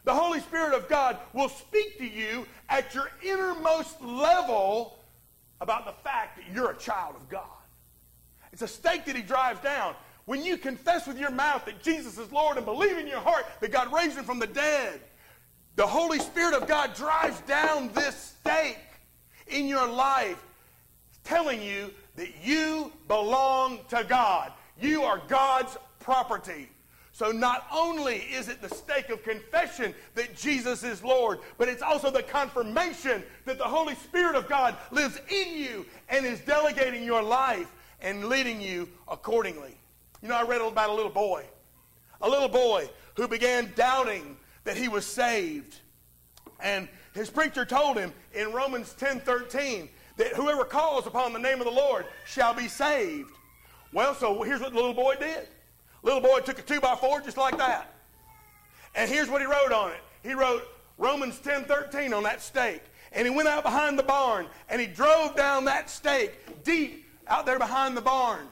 The 0.03 0.13
Holy 0.13 0.39
Spirit 0.39 0.73
of 0.75 0.87
God 0.87 1.17
will 1.33 1.49
speak 1.49 1.97
to 1.97 2.05
you 2.05 2.45
at 2.69 2.93
your 2.93 3.09
innermost 3.23 4.01
level 4.01 4.99
about 5.61 5.85
the 5.85 5.93
fact 6.03 6.37
that 6.37 6.45
you're 6.53 6.71
a 6.71 6.77
child 6.77 7.15
of 7.15 7.29
God. 7.29 7.43
It's 8.51 8.61
a 8.61 8.67
stake 8.67 9.05
that 9.05 9.15
he 9.15 9.21
drives 9.21 9.59
down. 9.59 9.95
When 10.25 10.43
you 10.43 10.57
confess 10.57 11.07
with 11.07 11.19
your 11.19 11.31
mouth 11.31 11.65
that 11.65 11.83
Jesus 11.83 12.17
is 12.17 12.31
Lord 12.31 12.57
and 12.57 12.65
believe 12.65 12.97
in 12.97 13.07
your 13.07 13.19
heart 13.19 13.45
that 13.59 13.71
God 13.71 13.93
raised 13.93 14.17
him 14.17 14.23
from 14.23 14.39
the 14.39 14.47
dead, 14.47 15.01
the 15.75 15.85
Holy 15.85 16.19
Spirit 16.19 16.53
of 16.53 16.67
God 16.67 16.93
drives 16.93 17.39
down 17.41 17.91
this 17.93 18.35
stake 18.39 18.79
in 19.47 19.67
your 19.67 19.87
life, 19.87 20.41
telling 21.23 21.61
you 21.61 21.93
that 22.15 22.29
you 22.43 22.91
belong 23.07 23.79
to 23.89 24.05
God. 24.07 24.51
You 24.81 25.03
are 25.03 25.21
God's 25.27 25.77
property. 25.99 26.69
So 27.15 27.31
not 27.31 27.65
only 27.71 28.17
is 28.17 28.49
it 28.49 28.61
the 28.61 28.67
stake 28.67 29.09
of 29.09 29.23
confession 29.23 29.95
that 30.15 30.35
Jesus 30.35 30.83
is 30.83 31.01
Lord, 31.01 31.39
but 31.57 31.69
it's 31.69 31.81
also 31.81 32.11
the 32.11 32.21
confirmation 32.21 33.23
that 33.45 33.57
the 33.57 33.63
Holy 33.63 33.95
Spirit 33.95 34.35
of 34.35 34.49
God 34.49 34.75
lives 34.91 35.17
in 35.29 35.57
you 35.57 35.85
and 36.09 36.25
is 36.25 36.41
delegating 36.41 37.05
your 37.05 37.23
life 37.23 37.71
and 38.01 38.25
leading 38.25 38.59
you 38.59 38.89
accordingly. 39.07 39.77
You 40.21 40.27
know, 40.27 40.35
I 40.35 40.43
read 40.43 40.59
about 40.59 40.89
a 40.89 40.93
little 40.93 41.09
boy, 41.09 41.45
a 42.21 42.27
little 42.27 42.49
boy 42.49 42.89
who 43.15 43.29
began 43.29 43.71
doubting 43.77 44.35
that 44.65 44.75
he 44.75 44.89
was 44.89 45.05
saved. 45.05 45.73
And 46.59 46.89
his 47.13 47.29
preacher 47.29 47.63
told 47.63 47.95
him 47.95 48.11
in 48.33 48.51
Romans 48.51 48.93
10 48.99 49.21
13 49.21 49.87
that 50.17 50.33
whoever 50.33 50.65
calls 50.65 51.07
upon 51.07 51.31
the 51.31 51.39
name 51.39 51.59
of 51.59 51.65
the 51.65 51.71
Lord 51.71 52.07
shall 52.25 52.53
be 52.53 52.67
saved. 52.67 53.31
Well, 53.93 54.13
so 54.15 54.43
here's 54.43 54.59
what 54.59 54.71
the 54.71 54.75
little 54.75 54.93
boy 54.93 55.15
did. 55.17 55.47
Little 56.05 56.21
boy 56.21 56.39
took 56.41 56.59
a 56.59 56.61
two 56.61 56.79
by 56.79 56.95
four 56.95 57.19
just 57.19 57.35
like 57.35 57.57
that. 57.57 57.91
And 58.93 59.09
here's 59.09 59.27
what 59.27 59.41
he 59.41 59.47
wrote 59.47 59.73
on 59.73 59.91
it. 59.91 59.97
He 60.21 60.33
wrote 60.35 60.63
Romans 60.99 61.39
10 61.39 61.65
13 61.65 62.13
on 62.13 62.23
that 62.23 62.41
stake. 62.41 62.83
and 63.11 63.27
he 63.27 63.33
went 63.33 63.47
out 63.47 63.63
behind 63.63 63.97
the 63.97 64.03
barn 64.03 64.45
and 64.69 64.79
he 64.79 64.85
drove 64.85 65.35
down 65.35 65.65
that 65.65 65.89
stake 65.89 66.63
deep 66.63 67.07
out 67.27 67.47
there 67.47 67.57
behind 67.57 67.97
the 67.97 68.01
barn. 68.01 68.47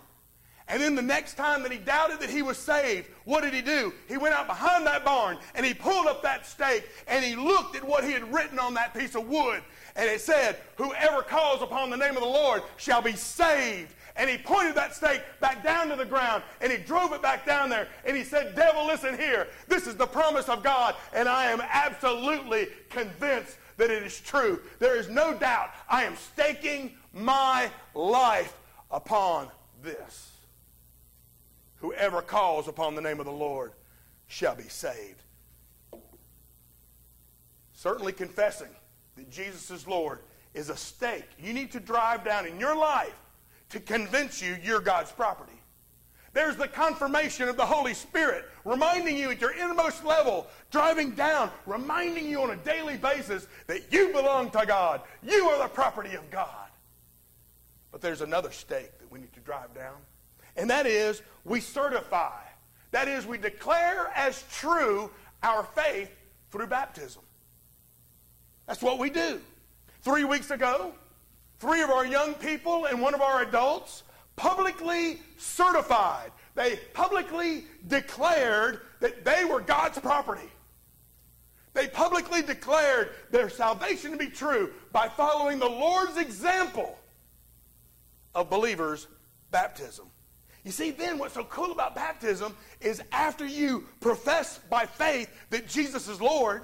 And 0.68 0.82
then 0.82 0.96
the 0.96 1.02
next 1.04 1.36
time 1.36 1.62
that 1.64 1.72
he 1.72 1.78
doubted 1.78 2.22
that 2.22 2.30
he 2.30 2.42
was 2.42 2.58
saved, 2.58 3.08
what 3.26 3.42
did 3.42 3.54
he 3.54 3.62
do? 3.62 3.94
He 4.08 4.18
went 4.18 4.34
out 4.34 4.48
behind 4.48 4.88
that 4.88 5.06
barn 5.06 5.38
and 5.54 5.64
he 5.64 5.76
pulled 5.76 6.08
up 6.08 6.24
that 6.24 6.48
stake 6.48 6.90
and 7.08 7.24
he 7.24 7.36
looked 7.36 7.76
at 7.76 7.84
what 7.84 8.04
he 8.04 8.14
had 8.14 8.34
written 8.34 8.58
on 8.58 8.74
that 8.74 8.96
piece 8.96 9.14
of 9.14 9.28
wood. 9.28 9.62
And 9.96 10.10
it 10.10 10.22
said, 10.22 10.58
Whoever 10.78 11.22
calls 11.22 11.62
upon 11.62 11.92
the 11.92 11.98
name 11.98 12.16
of 12.16 12.24
the 12.24 12.30
Lord 12.30 12.64
shall 12.78 13.02
be 13.04 13.14
saved. 13.14 13.94
And 14.16 14.30
he 14.30 14.38
pointed 14.38 14.76
that 14.76 14.96
stake 14.96 15.22
back 15.40 15.64
down 15.64 15.90
to 15.90 15.96
the 15.96 16.06
ground 16.06 16.44
and 16.62 16.72
he 16.72 16.78
drove 16.78 17.14
it 17.14 17.22
back 17.22 17.46
down 17.46 17.70
there. 17.70 17.88
And 18.06 18.16
he 18.16 18.24
said, 18.24 18.56
Devil, 18.56 18.86
listen 18.86 19.18
here. 19.18 19.48
This 19.68 19.88
is 19.88 19.96
the 19.96 20.06
promise 20.06 20.50
of 20.50 20.64
God. 20.64 20.96
And 21.14 21.28
I 21.28 21.46
am 21.46 21.62
absolutely 21.62 22.68
convinced 22.90 23.58
that 23.78 23.90
it 23.90 24.04
is 24.04 24.20
true. 24.20 24.62
There 24.80 24.98
is 24.98 25.10
no 25.10 25.34
doubt. 25.34 25.72
I 25.90 26.04
am 26.04 26.16
staking 26.16 26.94
my 27.12 27.72
life 27.96 28.56
upon 28.92 29.50
this. 29.82 30.32
Whoever 31.78 32.22
calls 32.22 32.68
upon 32.68 32.96
the 32.96 33.02
name 33.02 33.20
of 33.20 33.26
the 33.26 33.32
Lord 33.32 33.72
shall 34.28 34.56
be 34.56 34.64
saved. 34.64 35.22
Certainly 37.74 38.14
confessing 38.14 38.70
that 39.16 39.30
Jesus 39.30 39.72
is 39.72 39.88
Lord 39.88 40.20
is 40.54 40.70
a 40.70 40.78
stake 40.78 41.28
you 41.40 41.52
need 41.52 41.72
to 41.72 41.80
drive 41.80 42.24
down 42.24 42.46
in 42.46 42.60
your 42.60 42.76
life 42.76 43.16
to 43.74 43.80
convince 43.80 44.40
you 44.40 44.56
you're 44.64 44.80
God's 44.80 45.12
property. 45.12 45.52
There's 46.32 46.56
the 46.56 46.68
confirmation 46.68 47.50
of 47.50 47.58
the 47.58 47.66
Holy 47.66 47.96
Spirit 47.96 48.46
reminding 48.66 49.18
you 49.18 49.32
at 49.32 49.42
your 49.42 49.52
innermost 49.52 50.06
level, 50.06 50.48
driving 50.70 51.12
down, 51.12 51.50
reminding 51.66 52.28
you 52.28 52.42
on 52.44 52.52
a 52.52 52.56
daily 52.58 52.98
basis 52.98 53.48
that 53.66 53.92
you 53.92 54.12
belong 54.12 54.52
to 54.52 54.64
God. 54.68 55.02
You 55.24 55.50
are 55.50 55.58
the 55.58 55.68
property 55.68 56.14
of 56.14 56.30
God. 56.30 56.48
But 57.92 58.02
there's 58.02 58.22
another 58.22 58.52
stake 58.52 58.98
that 59.00 59.12
we 59.12 59.20
need 59.20 59.34
to 59.34 59.40
drive 59.40 59.74
down, 59.74 59.96
and 60.56 60.70
that 60.70 60.86
is 60.86 61.24
we 61.44 61.60
certify. 61.60 62.42
That 62.92 63.08
is, 63.08 63.26
we 63.26 63.40
declare 63.40 64.12
as 64.16 64.44
true 64.52 65.10
our 65.42 65.64
faith 65.64 66.12
through 66.52 66.68
baptism. 66.68 67.24
That's 68.68 68.84
what 68.84 69.00
we 69.00 69.10
do. 69.10 69.42
Three 70.02 70.26
weeks 70.26 70.52
ago, 70.52 70.94
three 71.64 71.82
of 71.82 71.90
our 71.90 72.06
young 72.06 72.34
people 72.34 72.88
and 72.88 73.02
one 73.02 73.14
of 73.14 73.22
our 73.22 73.42
adults 73.42 74.04
publicly 74.36 75.22
certified. 75.38 76.30
They 76.56 76.76
publicly 76.94 77.64
declared 77.88 78.82
that 79.00 79.24
they 79.24 79.46
were 79.46 79.62
God's 79.62 79.98
property. 79.98 80.52
They 81.74 81.88
publicly 81.88 82.42
declared 82.42 83.12
their 83.32 83.50
salvation 83.50 84.12
to 84.12 84.18
be 84.18 84.28
true 84.28 84.74
by 84.92 85.08
following 85.08 85.58
the 85.58 85.70
Lord's 85.70 86.18
example 86.18 87.00
of 88.36 88.50
believers' 88.50 89.08
baptism. 89.50 90.08
You 90.66 90.72
see, 90.72 90.92
then 90.92 91.18
what's 91.18 91.34
so 91.34 91.46
cool 91.46 91.72
about 91.72 91.96
baptism 91.96 92.58
is 92.82 93.02
after 93.14 93.46
you 93.46 93.86
profess 94.02 94.60
by 94.70 94.86
faith 94.86 95.30
that 95.50 95.70
Jesus 95.70 96.10
is 96.10 96.20
Lord, 96.20 96.64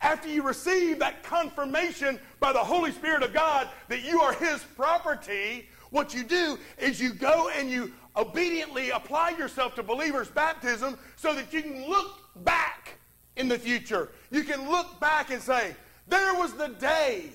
after 0.00 0.28
you 0.28 0.42
receive 0.42 0.98
that 1.00 1.22
confirmation 1.22 2.18
by 2.40 2.52
the 2.52 2.58
Holy 2.58 2.92
Spirit 2.92 3.22
of 3.22 3.32
God 3.32 3.68
that 3.88 4.02
you 4.02 4.20
are 4.20 4.32
His 4.32 4.62
property, 4.76 5.68
what 5.90 6.14
you 6.14 6.22
do 6.22 6.58
is 6.78 7.00
you 7.00 7.12
go 7.12 7.50
and 7.56 7.70
you 7.70 7.92
obediently 8.16 8.90
apply 8.90 9.30
yourself 9.30 9.74
to 9.76 9.82
believers' 9.82 10.28
baptism 10.28 10.98
so 11.16 11.34
that 11.34 11.52
you 11.52 11.62
can 11.62 11.88
look 11.88 12.18
back 12.44 12.98
in 13.36 13.48
the 13.48 13.58
future. 13.58 14.10
You 14.30 14.44
can 14.44 14.68
look 14.70 15.00
back 15.00 15.30
and 15.30 15.40
say, 15.40 15.74
There 16.06 16.34
was 16.34 16.52
the 16.54 16.68
day 16.68 17.30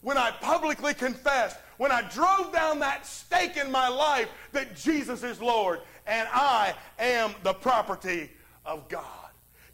when 0.00 0.18
I 0.18 0.30
publicly 0.32 0.94
confessed, 0.94 1.56
when 1.78 1.90
I 1.90 2.02
drove 2.02 2.52
down 2.52 2.78
that 2.80 3.06
stake 3.06 3.56
in 3.56 3.70
my 3.70 3.88
life 3.88 4.28
that 4.52 4.76
Jesus 4.76 5.22
is 5.22 5.40
Lord 5.40 5.80
and 6.06 6.28
I 6.32 6.74
am 6.98 7.34
the 7.42 7.54
property 7.54 8.30
of 8.64 8.88
God. 8.88 9.23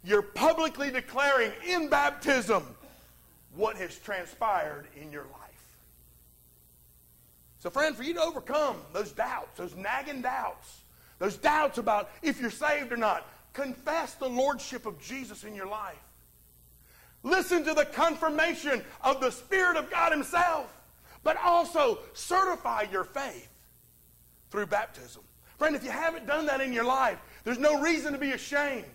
You're 0.03 0.21
publicly 0.21 0.89
declaring 0.91 1.51
in 1.67 1.89
baptism 1.89 2.63
what 3.55 3.75
has 3.77 3.97
transpired 3.97 4.87
in 4.99 5.11
your 5.11 5.23
life. 5.23 5.41
So, 7.59 7.69
friend, 7.69 7.95
for 7.95 8.03
you 8.03 8.15
to 8.15 8.21
overcome 8.21 8.77
those 8.93 9.11
doubts, 9.11 9.57
those 9.57 9.75
nagging 9.75 10.21
doubts, 10.21 10.81
those 11.19 11.37
doubts 11.37 11.77
about 11.77 12.09
if 12.23 12.41
you're 12.41 12.49
saved 12.49 12.91
or 12.91 12.97
not, 12.97 13.27
confess 13.53 14.15
the 14.15 14.27
lordship 14.27 14.87
of 14.87 14.99
Jesus 14.99 15.43
in 15.43 15.53
your 15.53 15.67
life. 15.67 15.99
Listen 17.21 17.63
to 17.65 17.75
the 17.75 17.85
confirmation 17.85 18.81
of 19.03 19.21
the 19.21 19.29
Spirit 19.29 19.77
of 19.77 19.91
God 19.91 20.11
Himself, 20.11 20.73
but 21.23 21.37
also 21.37 21.99
certify 22.13 22.85
your 22.91 23.03
faith 23.03 23.49
through 24.49 24.65
baptism. 24.65 25.21
Friend, 25.59 25.75
if 25.75 25.83
you 25.83 25.91
haven't 25.91 26.25
done 26.25 26.47
that 26.47 26.61
in 26.61 26.73
your 26.73 26.83
life, 26.83 27.19
there's 27.43 27.59
no 27.59 27.79
reason 27.79 28.13
to 28.13 28.19
be 28.19 28.31
ashamed. 28.31 28.85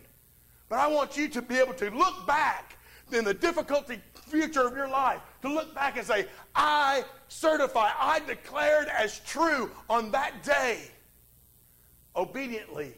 But 0.69 0.79
I 0.79 0.87
want 0.87 1.17
you 1.17 1.27
to 1.29 1.41
be 1.41 1.57
able 1.57 1.73
to 1.75 1.89
look 1.91 2.27
back 2.27 2.77
in 3.11 3.23
the 3.23 3.33
difficulty 3.33 4.01
future 4.13 4.67
of 4.67 4.75
your 4.75 4.89
life, 4.89 5.21
to 5.41 5.47
look 5.47 5.73
back 5.73 5.97
and 5.97 6.05
say, 6.05 6.27
I 6.53 7.05
certify, 7.29 7.89
I 7.97 8.19
declared 8.27 8.87
as 8.89 9.19
true 9.19 9.71
on 9.89 10.11
that 10.11 10.43
day, 10.43 10.81
obediently 12.15 12.93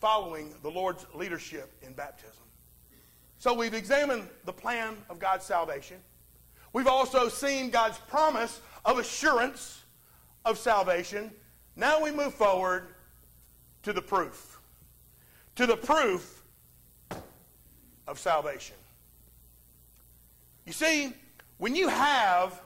following 0.00 0.54
the 0.62 0.70
Lord's 0.70 1.06
leadership 1.14 1.72
in 1.82 1.94
baptism. 1.94 2.44
So 3.38 3.54
we've 3.54 3.74
examined 3.74 4.28
the 4.44 4.52
plan 4.52 4.96
of 5.08 5.18
God's 5.18 5.44
salvation. 5.44 5.96
We've 6.72 6.86
also 6.86 7.28
seen 7.28 7.70
God's 7.70 7.98
promise 7.98 8.60
of 8.84 8.98
assurance 8.98 9.82
of 10.44 10.58
salvation. 10.58 11.30
Now 11.74 12.02
we 12.02 12.10
move 12.10 12.34
forward 12.34 12.88
to 13.82 13.92
the 13.92 14.02
proof. 14.02 14.55
To 15.56 15.66
the 15.66 15.76
proof 15.76 16.42
of 18.06 18.18
salvation. 18.18 18.76
You 20.64 20.72
see, 20.72 21.12
when 21.58 21.74
you 21.74 21.88
have 21.88 22.60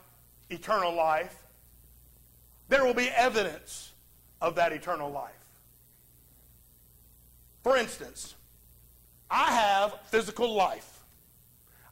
eternal 0.48 0.94
life, 0.94 1.36
there 2.68 2.84
will 2.84 2.94
be 2.94 3.08
evidence 3.08 3.92
of 4.40 4.54
that 4.56 4.72
eternal 4.72 5.10
life. 5.10 5.32
For 7.62 7.76
instance, 7.76 8.34
I 9.30 9.52
have 9.52 9.94
physical 10.06 10.54
life. 10.54 11.00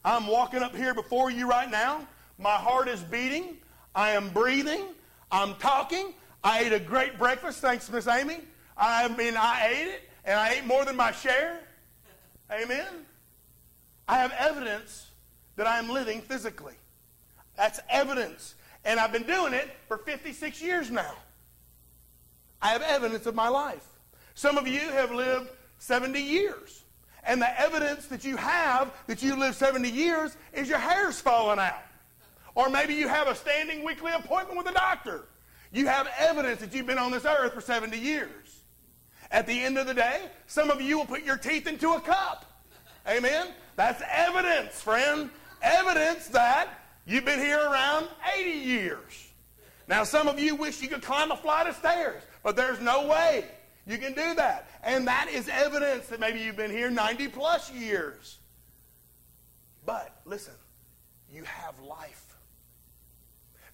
I'm 0.05 0.27
walking 0.27 0.63
up 0.63 0.75
here 0.75 0.95
before 0.95 1.31
you 1.31 1.49
right 1.49 1.71
now. 1.71 2.07
My 2.39 2.55
heart 2.55 2.89
is 2.89 3.03
beating. 3.03 3.59
I 3.95 4.11
am 4.11 4.31
breathing. 4.31 4.83
I'm 5.31 5.55
talking. 5.57 6.15
I 6.43 6.61
ate 6.61 6.73
a 6.73 6.81
great 6.81 7.19
breakfast. 7.19 7.61
Thanks, 7.61 7.91
Miss 7.91 8.07
Amy. 8.07 8.39
I 8.77 9.09
mean, 9.09 9.37
I 9.37 9.69
ate 9.69 9.89
it, 9.89 10.08
and 10.29 10.39
I 10.39 10.51
ate 10.51 10.67
more 10.67 10.85
than 10.85 10.95
my 10.95 11.11
share. 11.11 11.59
Amen. 12.53 12.87
I 14.07 14.19
have 14.19 14.31
evidence 14.39 15.11
that 15.57 15.67
I 15.67 15.79
am 15.79 15.89
living 15.89 16.21
physically. 16.21 16.75
That's 17.57 17.81
evidence. 17.89 18.55
And 18.85 19.01
I've 19.01 19.11
been 19.11 19.23
doing 19.23 19.55
it 19.55 19.71
for 19.89 19.97
56 19.97 20.61
years 20.61 20.91
now. 20.91 21.15
I 22.61 22.69
have 22.69 22.83
evidence 22.83 23.25
of 23.25 23.35
my 23.35 23.49
life. 23.49 23.87
Some 24.35 24.59
of 24.59 24.69
you 24.69 24.81
have 24.81 25.11
lived 25.13 25.49
70 25.79 26.21
years. 26.21 26.85
And 27.25 27.41
the 27.41 27.61
evidence 27.61 28.07
that 28.07 28.23
you 28.23 28.37
have 28.37 28.93
that 29.07 29.23
you 29.23 29.35
lived 29.35 29.57
70 29.57 29.89
years 29.89 30.37
is 30.53 30.69
your 30.69 30.79
hair's 30.79 31.19
falling 31.19 31.59
out. 31.59 31.83
Or 32.55 32.69
maybe 32.69 32.93
you 32.93 33.09
have 33.09 33.29
a 33.29 33.35
standing 33.35 33.83
weekly 33.83 34.13
appointment 34.13 34.59
with 34.59 34.69
a 34.69 34.75
doctor. 34.75 35.25
You 35.73 35.87
have 35.87 36.07
evidence 36.19 36.61
that 36.61 36.75
you've 36.75 36.87
been 36.87 36.99
on 36.99 37.13
this 37.13 37.25
earth 37.25 37.55
for 37.55 37.63
70 37.63 37.99
years. 37.99 38.58
At 39.31 39.47
the 39.47 39.63
end 39.63 39.79
of 39.79 39.87
the 39.87 39.95
day, 39.95 40.23
some 40.47 40.71
of 40.71 40.81
you 40.81 40.99
will 40.99 41.07
put 41.07 41.25
your 41.25 41.37
teeth 41.37 41.67
into 41.67 41.93
a 41.93 42.01
cup. 42.01 42.45
Amen? 43.07 43.49
That's 43.77 44.03
evidence, 44.11 44.81
friend. 44.81 45.31
Evidence 45.63 46.29
that 46.29 46.69
you've 47.07 47.25
been 47.25 47.41
here 47.41 47.59
around 47.59 48.09
80 48.37 48.51
years. 48.51 49.29
Now, 49.87 50.05
some 50.05 50.29
of 50.29 50.39
you 50.39 50.55
wish 50.55 50.83
you 50.83 50.89
could 50.89 51.03
climb 51.03 51.31
a 51.31 51.37
flight 51.37 51.67
of 51.67 51.77
stairs, 51.77 52.23
but 52.43 52.57
there's 52.57 52.81
no 52.81 53.07
way 53.09 53.45
you 53.87 53.97
can 53.97 54.13
do 54.13 54.35
that. 54.35 54.69
And 54.83 55.07
that 55.09 55.29
is 55.31 55.49
evidence 55.49 56.09
that 56.09 56.21
maybe 56.21 56.41
you've 56.41 56.57
been 56.57 56.71
here 56.71 56.91
90 56.91 57.29
plus 57.29 57.73
years. 57.73 58.39
But 59.87 60.21
listen, 60.27 60.55
you 61.33 61.43
have 61.45 61.81
life. 61.81 62.18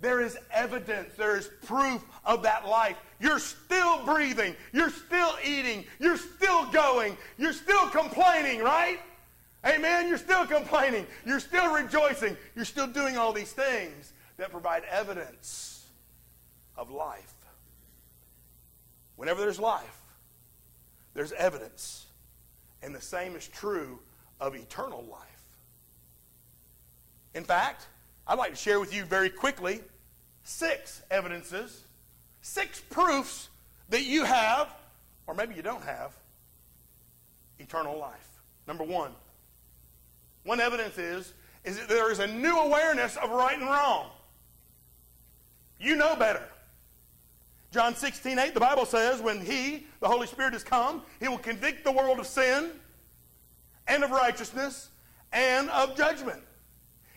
There 0.04 0.20
is 0.20 0.36
evidence, 0.52 1.14
there 1.16 1.38
is 1.38 1.48
proof 1.64 2.04
of 2.26 2.42
that 2.42 2.68
life. 2.68 2.98
You're 3.20 3.38
still 3.38 4.04
breathing, 4.04 4.54
you're 4.70 4.90
still 4.90 5.32
eating, 5.42 5.86
you're 5.98 6.18
still 6.18 6.66
going, 6.66 7.16
you're 7.38 7.54
still 7.54 7.88
complaining, 7.88 8.60
right? 8.60 8.98
Amen. 9.64 10.06
You're 10.06 10.18
still 10.18 10.46
complaining. 10.46 11.06
You're 11.24 11.40
still 11.40 11.72
rejoicing. 11.72 12.36
You're 12.54 12.66
still 12.66 12.86
doing 12.86 13.16
all 13.16 13.32
these 13.32 13.52
things 13.52 14.12
that 14.36 14.50
provide 14.50 14.82
evidence 14.90 15.86
of 16.76 16.90
life. 16.90 17.32
Whenever 19.16 19.40
there's 19.40 19.58
life, 19.58 20.02
there's 21.14 21.32
evidence. 21.32 22.04
And 22.82 22.94
the 22.94 23.00
same 23.00 23.36
is 23.36 23.48
true 23.48 24.00
of 24.38 24.54
eternal 24.54 25.02
life. 25.10 25.22
In 27.32 27.42
fact, 27.42 27.86
I'd 28.26 28.36
like 28.38 28.50
to 28.50 28.56
share 28.56 28.80
with 28.80 28.94
you 28.94 29.06
very 29.06 29.30
quickly 29.30 29.80
six 30.44 31.02
evidences, 31.10 31.82
six 32.42 32.80
proofs 32.80 33.48
that 33.88 34.04
you 34.04 34.24
have, 34.24 34.72
or 35.26 35.34
maybe 35.34 35.54
you 35.54 35.62
don't 35.62 35.82
have, 35.82 36.12
eternal 37.58 37.98
life. 37.98 38.28
Number 38.66 38.84
one, 38.84 39.12
one 40.44 40.60
evidence 40.60 40.98
is, 40.98 41.32
is 41.64 41.78
that 41.78 41.88
there 41.88 42.12
is 42.12 42.18
a 42.18 42.26
new 42.26 42.56
awareness 42.56 43.16
of 43.16 43.30
right 43.30 43.58
and 43.58 43.66
wrong. 43.66 44.10
You 45.80 45.96
know 45.96 46.14
better. 46.14 46.42
John 47.72 47.96
16, 47.96 48.38
8, 48.38 48.54
the 48.54 48.60
Bible 48.60 48.86
says, 48.86 49.20
when 49.20 49.40
He, 49.40 49.86
the 50.00 50.06
Holy 50.06 50.26
Spirit, 50.26 50.52
has 50.52 50.62
come, 50.62 51.02
He 51.18 51.26
will 51.26 51.38
convict 51.38 51.84
the 51.84 51.90
world 51.90 52.20
of 52.20 52.26
sin 52.26 52.70
and 53.88 54.04
of 54.04 54.10
righteousness 54.10 54.90
and 55.32 55.68
of 55.70 55.96
judgment. 55.96 56.40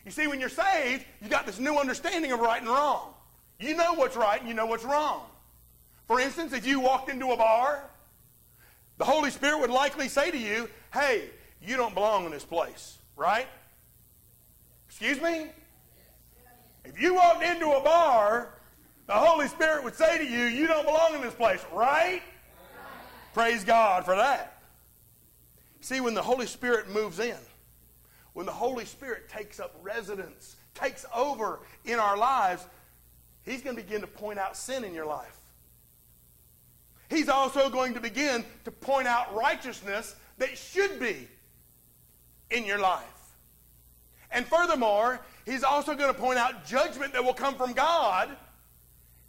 You 0.04 0.10
see, 0.10 0.26
when 0.26 0.40
you're 0.40 0.48
saved, 0.48 1.04
you 1.22 1.28
got 1.28 1.46
this 1.46 1.58
new 1.58 1.78
understanding 1.78 2.32
of 2.32 2.40
right 2.40 2.60
and 2.60 2.68
wrong. 2.68 3.14
You 3.58 3.76
know 3.76 3.94
what's 3.94 4.16
right 4.16 4.38
and 4.38 4.48
you 4.48 4.54
know 4.54 4.66
what's 4.66 4.84
wrong. 4.84 5.22
For 6.06 6.20
instance, 6.20 6.52
if 6.52 6.66
you 6.66 6.80
walked 6.80 7.10
into 7.10 7.32
a 7.32 7.36
bar, 7.36 7.84
the 8.98 9.04
Holy 9.04 9.30
Spirit 9.30 9.60
would 9.60 9.70
likely 9.70 10.08
say 10.08 10.30
to 10.30 10.38
you, 10.38 10.68
hey, 10.92 11.30
you 11.60 11.76
don't 11.76 11.94
belong 11.94 12.24
in 12.24 12.30
this 12.30 12.44
place, 12.44 12.98
right? 13.16 13.46
Excuse 14.88 15.20
me? 15.20 15.46
If 16.84 17.00
you 17.00 17.14
walked 17.14 17.42
into 17.42 17.70
a 17.72 17.82
bar, 17.82 18.54
the 19.06 19.12
Holy 19.12 19.48
Spirit 19.48 19.84
would 19.84 19.94
say 19.94 20.18
to 20.18 20.24
you, 20.24 20.44
you 20.44 20.66
don't 20.66 20.84
belong 20.84 21.14
in 21.14 21.20
this 21.20 21.34
place, 21.34 21.64
right? 21.72 22.22
Praise 23.34 23.64
God 23.64 24.04
for 24.04 24.16
that. 24.16 24.62
See, 25.80 26.00
when 26.00 26.14
the 26.14 26.22
Holy 26.22 26.46
Spirit 26.46 26.88
moves 26.90 27.18
in, 27.18 27.36
when 28.32 28.46
the 28.46 28.52
Holy 28.52 28.84
Spirit 28.84 29.28
takes 29.28 29.60
up 29.60 29.74
residence, 29.82 30.56
takes 30.74 31.04
over 31.14 31.60
in 31.84 31.98
our 31.98 32.16
lives, 32.16 32.66
He's 33.48 33.62
going 33.62 33.76
to 33.76 33.82
begin 33.82 34.02
to 34.02 34.06
point 34.06 34.38
out 34.38 34.56
sin 34.56 34.84
in 34.84 34.94
your 34.94 35.06
life. 35.06 35.36
He's 37.08 37.28
also 37.28 37.70
going 37.70 37.94
to 37.94 38.00
begin 38.00 38.44
to 38.64 38.70
point 38.70 39.08
out 39.08 39.34
righteousness 39.34 40.14
that 40.36 40.58
should 40.58 41.00
be 41.00 41.26
in 42.50 42.64
your 42.66 42.78
life. 42.78 43.04
And 44.30 44.46
furthermore, 44.46 45.20
He's 45.46 45.64
also 45.64 45.94
going 45.94 46.12
to 46.12 46.20
point 46.20 46.38
out 46.38 46.66
judgment 46.66 47.14
that 47.14 47.24
will 47.24 47.32
come 47.32 47.54
from 47.54 47.72
God 47.72 48.28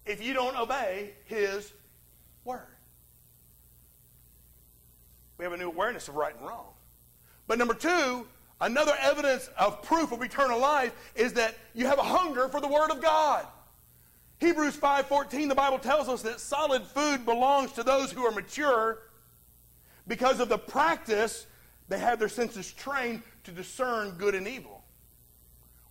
if 0.06 0.22
you 0.22 0.34
don't 0.34 0.58
obey 0.58 1.12
His 1.26 1.72
word. 2.44 2.68
We 5.38 5.46
have 5.46 5.54
a 5.54 5.58
new 5.58 5.68
awareness 5.68 6.10
of 6.10 6.16
right 6.16 6.36
and 6.38 6.46
wrong. 6.46 6.68
But 7.48 7.58
number 7.58 7.74
two, 7.74 8.28
another 8.60 8.94
evidence 9.00 9.50
of 9.58 9.82
proof 9.82 10.12
of 10.12 10.22
eternal 10.22 10.60
life 10.60 10.94
is 11.16 11.32
that 11.34 11.56
you 11.74 11.86
have 11.86 12.00
a 12.00 12.04
hunger 12.04 12.50
for 12.50 12.60
the 12.60 12.68
Word 12.68 12.92
of 12.92 13.02
God. 13.02 13.48
Hebrews 14.40 14.78
5:14 14.78 15.50
the 15.50 15.56
Bible 15.56 15.80
tells 15.80 16.08
us 16.08 16.22
that 16.22 16.40
solid 16.40 16.84
food 16.84 17.26
belongs 17.26 17.74
to 17.74 17.84
those 17.84 18.12
who 18.12 18.26
are 18.26 18.32
mature 18.32 19.00
because 20.08 20.40
of 20.40 20.50
the 20.50 20.58
practice 20.58 21.46
they 21.90 22.00
have 22.00 22.20
their 22.20 22.30
senses 22.30 22.72
trained 22.72 23.22
to 23.44 23.52
discern 23.52 24.12
good 24.12 24.36
and 24.36 24.48
evil. 24.48 24.84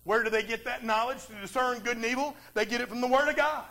Where 0.03 0.23
do 0.23 0.29
they 0.29 0.43
get 0.43 0.65
that 0.65 0.83
knowledge 0.83 1.25
to 1.27 1.33
discern 1.33 1.79
good 1.79 1.97
and 1.97 2.05
evil? 2.05 2.35
They 2.53 2.65
get 2.65 2.81
it 2.81 2.89
from 2.89 3.01
the 3.01 3.07
Word 3.07 3.27
of 3.27 3.35
God. 3.35 3.65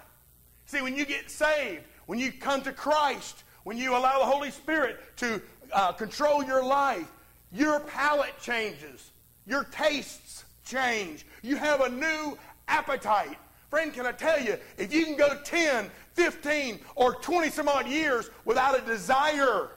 See, 0.67 0.83
when 0.83 0.95
you 0.95 1.05
get 1.05 1.31
saved, 1.31 1.85
when 2.07 2.19
you 2.19 2.31
come 2.31 2.63
to 2.63 2.73
Christ, 2.73 3.43
when 3.65 3.77
you 3.77 3.97
allow 3.97 4.19
the 4.19 4.27
Holy 4.27 4.51
Spirit 4.51 4.99
to 5.17 5.43
uh, 5.73 5.93
control 5.93 6.45
your 6.45 6.63
life, 6.63 7.11
your 7.51 7.81
palate 7.81 8.39
changes, 8.41 9.11
your 9.47 9.65
tastes 9.65 10.45
change. 10.65 11.27
You 11.43 11.57
have 11.57 11.81
a 11.81 11.89
new 11.89 12.39
appetite 12.69 13.39
Friend, 13.69 13.93
can 13.93 14.07
I 14.07 14.13
tell 14.13 14.41
you, 14.41 14.57
if 14.79 14.93
you 14.93 15.05
can 15.05 15.17
go 15.17 15.39
10, 15.45 15.91
15, 16.15 16.81
or 16.95 17.15
20 17.15 17.51
some 17.51 17.69
odd 17.69 17.87
years 17.87 18.31
without 18.45 18.79
a 18.79 18.81
desire 18.83 19.71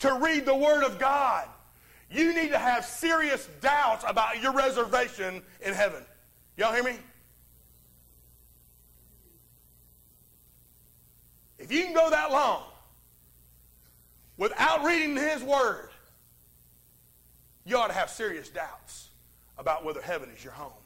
to 0.00 0.18
read 0.20 0.44
the 0.44 0.56
Word 0.56 0.82
of 0.82 0.98
God, 0.98 1.46
you 2.10 2.34
need 2.34 2.50
to 2.50 2.58
have 2.58 2.84
serious 2.84 3.48
doubts 3.60 4.04
about 4.06 4.42
your 4.42 4.52
reservation 4.52 5.40
in 5.64 5.72
heaven. 5.72 6.04
Y'all 6.56 6.74
hear 6.74 6.82
me? 6.82 6.96
If 11.58 11.70
you 11.70 11.84
can 11.84 11.94
go 11.94 12.10
that 12.10 12.32
long 12.32 12.64
without 14.36 14.84
reading 14.84 15.16
His 15.16 15.44
Word, 15.44 15.90
you 17.64 17.78
ought 17.78 17.86
to 17.86 17.92
have 17.92 18.10
serious 18.10 18.48
doubts 18.48 19.10
about 19.56 19.84
whether 19.84 20.02
heaven 20.02 20.28
is 20.36 20.42
your 20.42 20.52
home 20.54 20.81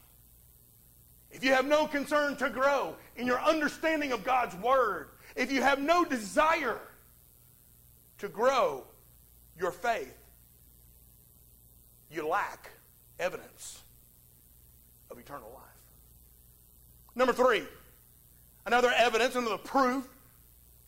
if 1.37 1.45
you 1.45 1.53
have 1.53 1.67
no 1.67 1.87
concern 1.87 2.35
to 2.37 2.49
grow 2.49 2.97
in 3.15 3.27
your 3.27 3.39
understanding 3.43 4.11
of 4.11 4.25
God's 4.25 4.57
Word, 4.57 5.09
if 5.37 5.53
you 5.53 5.61
have 5.61 5.79
no 5.79 6.03
desire 6.03 6.81
to 8.19 8.29
grow 8.29 8.85
your 9.61 9.71
faith, 9.71 10.17
you 12.11 12.27
lack 12.27 12.71
evidence 13.21 13.83
of 15.11 15.19
eternal 15.19 15.51
life. 15.53 15.63
Number 17.15 17.35
three, 17.35 17.65
another 18.65 18.91
evidence, 18.97 19.37
another 19.37 19.59
proof 19.59 20.09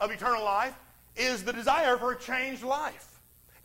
of 0.01 0.11
eternal 0.11 0.43
life 0.43 0.75
is 1.15 1.45
the 1.45 1.53
desire 1.53 1.99
for 1.99 2.13
a 2.13 2.19
changed 2.19 2.63
life. 2.63 3.18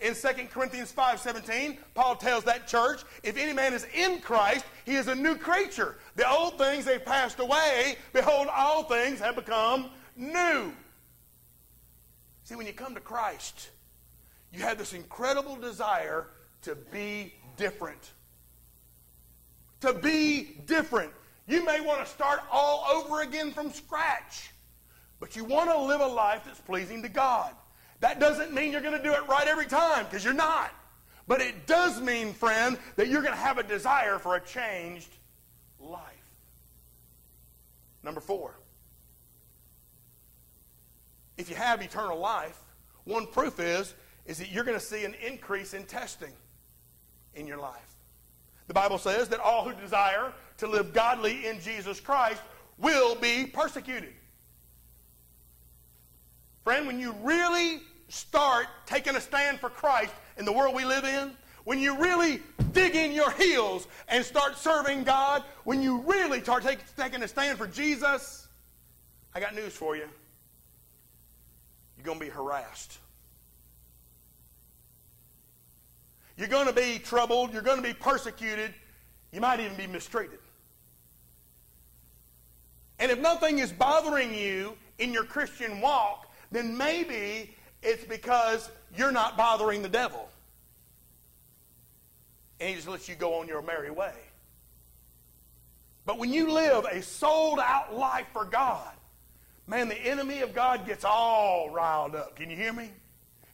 In 0.04 0.14
2 0.14 0.50
Corinthians 0.50 0.92
5:17, 0.92 1.78
Paul 1.94 2.18
tells 2.18 2.44
that 2.44 2.68
church, 2.68 3.04
if 3.24 3.38
any 3.38 3.54
man 3.54 3.74
is 3.74 3.88
in 3.96 4.20
Christ, 4.20 4.66
he 4.84 4.96
is 4.96 5.08
a 5.08 5.16
new 5.16 5.38
creature. 5.38 5.98
The 6.18 6.30
old 6.30 6.58
things 6.58 6.84
they've 6.84 7.04
passed 7.04 7.40
away, 7.40 7.98
behold 8.12 8.50
all 8.52 8.84
things 8.84 9.20
have 9.20 9.38
become 9.38 9.92
new. 10.18 10.74
See, 12.44 12.56
when 12.56 12.68
you 12.68 12.74
come 12.74 12.94
to 12.96 13.00
Christ, 13.00 13.70
you 14.52 14.60
have 14.60 14.78
this 14.78 14.92
incredible 14.92 15.56
desire 15.56 16.28
to 16.64 16.76
be 16.76 17.34
different. 17.56 18.12
To 19.80 19.94
be 19.94 20.60
different. 20.66 21.14
You 21.48 21.64
may 21.64 21.80
want 21.80 22.06
to 22.06 22.12
start 22.12 22.42
all 22.52 22.86
over 22.94 23.22
again 23.22 23.54
from 23.54 23.72
scratch, 23.72 24.52
but 25.22 25.38
you 25.38 25.46
want 25.46 25.70
to 25.70 25.78
live 25.78 26.02
a 26.02 26.08
life 26.08 26.42
that's 26.46 26.60
pleasing 26.60 27.02
to 27.04 27.10
God. 27.10 27.56
That 28.04 28.20
doesn't 28.20 28.54
mean 28.54 28.74
you're 28.74 28.82
going 28.82 28.98
to 28.98 29.02
do 29.02 29.14
it 29.14 29.26
right 29.30 29.48
every 29.48 29.66
time, 29.66 30.04
because 30.04 30.26
you're 30.26 30.34
not. 30.34 30.74
But 31.26 31.40
it 31.40 31.68
does 31.68 32.02
mean, 32.02 32.34
friend, 32.34 32.78
that 32.98 33.08
you're 33.08 33.22
going 33.22 33.34
to 33.34 33.40
have 33.40 33.58
a 33.58 33.64
desire 33.64 34.20
for 34.20 34.36
a 34.36 34.42
changed 34.42 35.08
life. 35.80 36.02
Number 38.04 38.20
four, 38.20 38.56
if 41.38 41.50
you 41.50 41.56
have 41.56 41.82
eternal 41.82 42.20
life, 42.20 42.60
one 43.06 43.26
proof 43.26 43.62
is, 43.62 43.94
is 44.26 44.38
that 44.38 44.52
you're 44.52 44.66
going 44.66 44.78
to 44.78 44.86
see 44.86 45.06
an 45.06 45.16
increase 45.26 45.74
in 45.74 45.86
testing 45.86 46.34
in 47.36 47.48
your 47.48 47.58
life. 47.58 47.96
The 48.68 48.74
Bible 48.74 48.98
says 48.98 49.30
that 49.30 49.40
all 49.40 49.64
who 49.64 49.74
desire 49.82 50.34
to 50.58 50.68
live 50.68 50.92
godly 50.92 51.48
in 51.48 51.62
Jesus 51.62 52.02
Christ 52.02 52.42
will 52.78 53.16
be 53.16 53.46
persecuted. 53.46 54.12
Friend, 56.66 56.86
when 56.86 57.00
you 57.00 57.16
really 57.24 57.82
start 58.14 58.68
taking 58.86 59.16
a 59.16 59.22
stand 59.22 59.60
for 59.60 59.70
Christ 59.70 60.14
in 60.38 60.46
the 60.46 60.52
world 60.52 60.76
we 60.76 60.86
live 60.86 61.04
in, 61.04 61.32
when 61.64 61.80
you 61.80 61.98
really 61.98 62.42
dig 62.72 62.96
in 62.96 63.12
your 63.12 63.32
heels 63.32 63.88
and 64.08 64.24
start 64.24 64.58
serving 64.58 65.04
God, 65.04 65.44
when 65.64 65.82
you 65.82 66.00
really 66.02 66.42
start 66.42 66.64
take, 66.64 66.80
taking 66.96 67.24
a 67.24 67.28
stand 67.28 67.58
for 67.58 67.66
Jesus, 67.66 68.48
I 69.34 69.40
got 69.40 69.56
news 69.56 69.74
for 69.74 69.96
you. 69.96 70.08
You're 71.98 72.06
going 72.06 72.20
to 72.20 72.26
be 72.26 72.32
harassed. 72.32 73.00
You're 76.38 76.48
going 76.48 76.68
to 76.68 76.74
be 76.74 77.00
troubled. 77.00 77.52
You're 77.52 77.62
going 77.62 77.82
to 77.82 77.88
be 77.88 77.94
persecuted. 77.94 78.74
You 79.32 79.42
might 79.42 79.60
even 79.60 79.76
be 79.76 79.88
mistreated. 79.88 80.40
And 83.00 83.12
if 83.12 83.20
nothing 83.20 83.60
is 83.60 83.72
bothering 83.72 84.36
you 84.36 84.78
in 85.00 85.14
your 85.14 85.24
Christian 85.24 85.82
walk, 85.82 86.32
then 86.52 86.78
maybe 86.78 87.56
it's 87.84 88.04
because 88.06 88.70
you're 88.98 89.12
not 89.12 89.38
bothering 89.38 89.82
the 89.82 89.90
devil. 89.90 90.30
And 92.60 92.70
he 92.70 92.76
just 92.76 92.88
lets 92.88 93.10
you 93.10 93.16
go 93.16 93.40
on 93.40 93.48
your 93.48 93.62
merry 93.62 93.92
way. 93.92 94.14
But 96.06 96.20
when 96.20 96.32
you 96.32 96.52
live 96.52 96.86
a 96.86 97.02
sold 97.02 97.60
out 97.60 97.96
life 97.96 98.28
for 98.34 98.46
God, 98.46 98.92
man, 99.68 99.88
the 99.88 99.98
enemy 99.98 100.42
of 100.42 100.54
God 100.54 100.86
gets 100.86 101.06
all 101.06 101.70
riled 101.70 102.16
up. 102.16 102.36
Can 102.36 102.50
you 102.50 102.58
hear 102.58 102.74
me? 102.74 102.90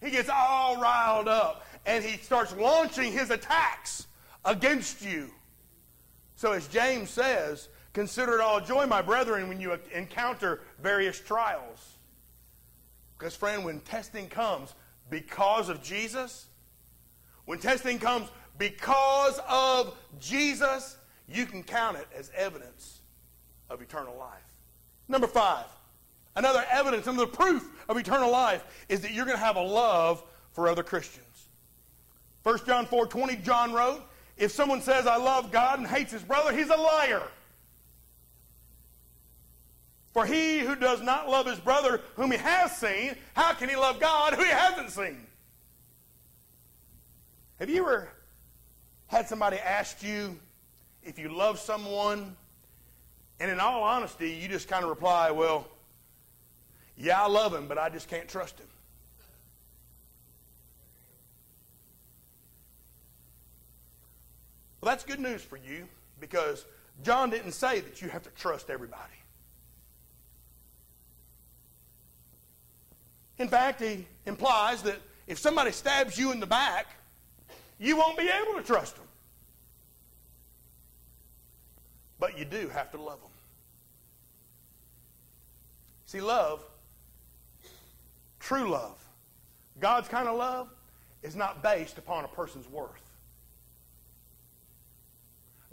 He 0.01 0.09
gets 0.09 0.29
all 0.29 0.81
riled 0.81 1.27
up 1.27 1.65
and 1.85 2.03
he 2.03 2.17
starts 2.17 2.55
launching 2.55 3.11
his 3.11 3.29
attacks 3.29 4.07
against 4.45 5.03
you. 5.03 5.29
So, 6.35 6.53
as 6.53 6.67
James 6.67 7.09
says, 7.09 7.67
consider 7.93 8.35
it 8.35 8.41
all 8.41 8.61
joy, 8.61 8.85
my 8.85 9.01
brethren, 9.01 9.49
when 9.49 9.59
you 9.59 9.77
encounter 9.93 10.61
various 10.81 11.19
trials 11.19 11.98
because, 13.19 13.35
friend, 13.35 13.65
when 13.65 13.81
testing 13.81 14.29
comes 14.29 14.73
because 15.09 15.67
of 15.67 15.83
Jesus, 15.83 16.47
when 17.45 17.59
testing 17.59 17.99
comes 17.99 18.29
because 18.57 19.39
of 19.47 19.95
Jesus, 20.19 20.97
you 21.27 21.45
can 21.45 21.61
count 21.61 21.97
it 21.97 22.07
as 22.17 22.31
evidence 22.33 23.01
of 23.69 23.81
eternal 23.81 24.15
life. 24.17 24.39
Number 25.09 25.27
five, 25.27 25.65
another 26.37 26.63
evidence, 26.71 27.07
another 27.07 27.27
proof 27.27 27.69
of 27.89 27.97
eternal 27.97 28.31
life 28.31 28.63
is 28.87 29.01
that 29.01 29.11
you're 29.11 29.25
going 29.25 29.37
to 29.37 29.43
have 29.43 29.57
a 29.57 29.61
love 29.61 30.23
for 30.53 30.69
other 30.69 30.83
Christians. 30.83 31.25
1 32.43 32.59
John 32.65 32.85
4 32.85 33.05
20, 33.05 33.35
John 33.37 33.73
wrote, 33.73 34.01
If 34.37 34.51
someone 34.51 34.81
says, 34.81 35.07
I 35.07 35.17
love 35.17 35.51
God 35.51 35.79
and 35.79 35.87
hates 35.87 36.13
his 36.13 36.23
brother, 36.23 36.55
he's 36.55 36.69
a 36.69 36.77
liar. 36.77 37.23
For 40.13 40.25
he 40.25 40.59
who 40.59 40.75
does 40.75 41.01
not 41.01 41.29
love 41.29 41.45
his 41.45 41.59
brother 41.59 42.01
whom 42.15 42.31
he 42.31 42.37
has 42.37 42.75
seen, 42.75 43.15
how 43.35 43.53
can 43.53 43.69
he 43.69 43.75
love 43.75 43.99
God 43.99 44.33
who 44.33 44.43
he 44.43 44.49
hasn't 44.49 44.89
seen? 44.89 45.25
Have 47.59 47.69
you 47.69 47.81
ever 47.81 48.09
had 49.07 49.27
somebody 49.27 49.57
ask 49.57 50.01
you 50.01 50.39
if 51.03 51.19
you 51.19 51.29
love 51.29 51.59
someone, 51.59 52.35
and 53.39 53.51
in 53.51 53.59
all 53.59 53.83
honesty, 53.83 54.31
you 54.31 54.47
just 54.47 54.67
kind 54.67 54.83
of 54.83 54.89
reply, 54.89 55.31
Well, 55.31 55.67
yeah, 56.97 57.21
I 57.23 57.27
love 57.27 57.53
him, 57.53 57.67
but 57.67 57.77
I 57.77 57.89
just 57.89 58.09
can't 58.09 58.27
trust 58.27 58.59
him? 58.59 58.67
Well, 64.81 64.91
that's 64.91 65.03
good 65.03 65.19
news 65.19 65.41
for 65.41 65.57
you 65.57 65.87
because 66.19 66.65
John 67.03 67.29
didn't 67.29 67.51
say 67.51 67.81
that 67.81 68.01
you 68.01 68.09
have 68.09 68.23
to 68.23 68.29
trust 68.31 68.69
everybody. 68.69 69.03
In 73.39 73.47
fact, 73.47 73.81
he 73.81 74.05
implies 74.25 74.83
that 74.83 74.97
if 75.25 75.39
somebody 75.39 75.71
stabs 75.71 76.17
you 76.17 76.31
in 76.31 76.41
the 76.41 76.45
back, 76.45 76.87
you 77.79 77.95
won't 77.95 78.17
be 78.17 78.29
able 78.29 78.59
to 78.59 78.65
trust 78.65 78.97
them. 78.97 79.05
But 82.19 82.37
you 82.37 82.43
do 82.43 82.67
have 82.67 82.91
to 82.91 82.97
love 82.97 83.21
them. 83.21 83.29
See, 86.05 86.19
love, 86.19 86.61
true 88.41 88.69
love, 88.69 88.97
God's 89.79 90.09
kind 90.09 90.27
of 90.27 90.37
love, 90.37 90.67
is 91.23 91.35
not 91.35 91.63
based 91.63 91.97
upon 91.97 92.25
a 92.25 92.27
person's 92.27 92.67
worth. 92.69 92.89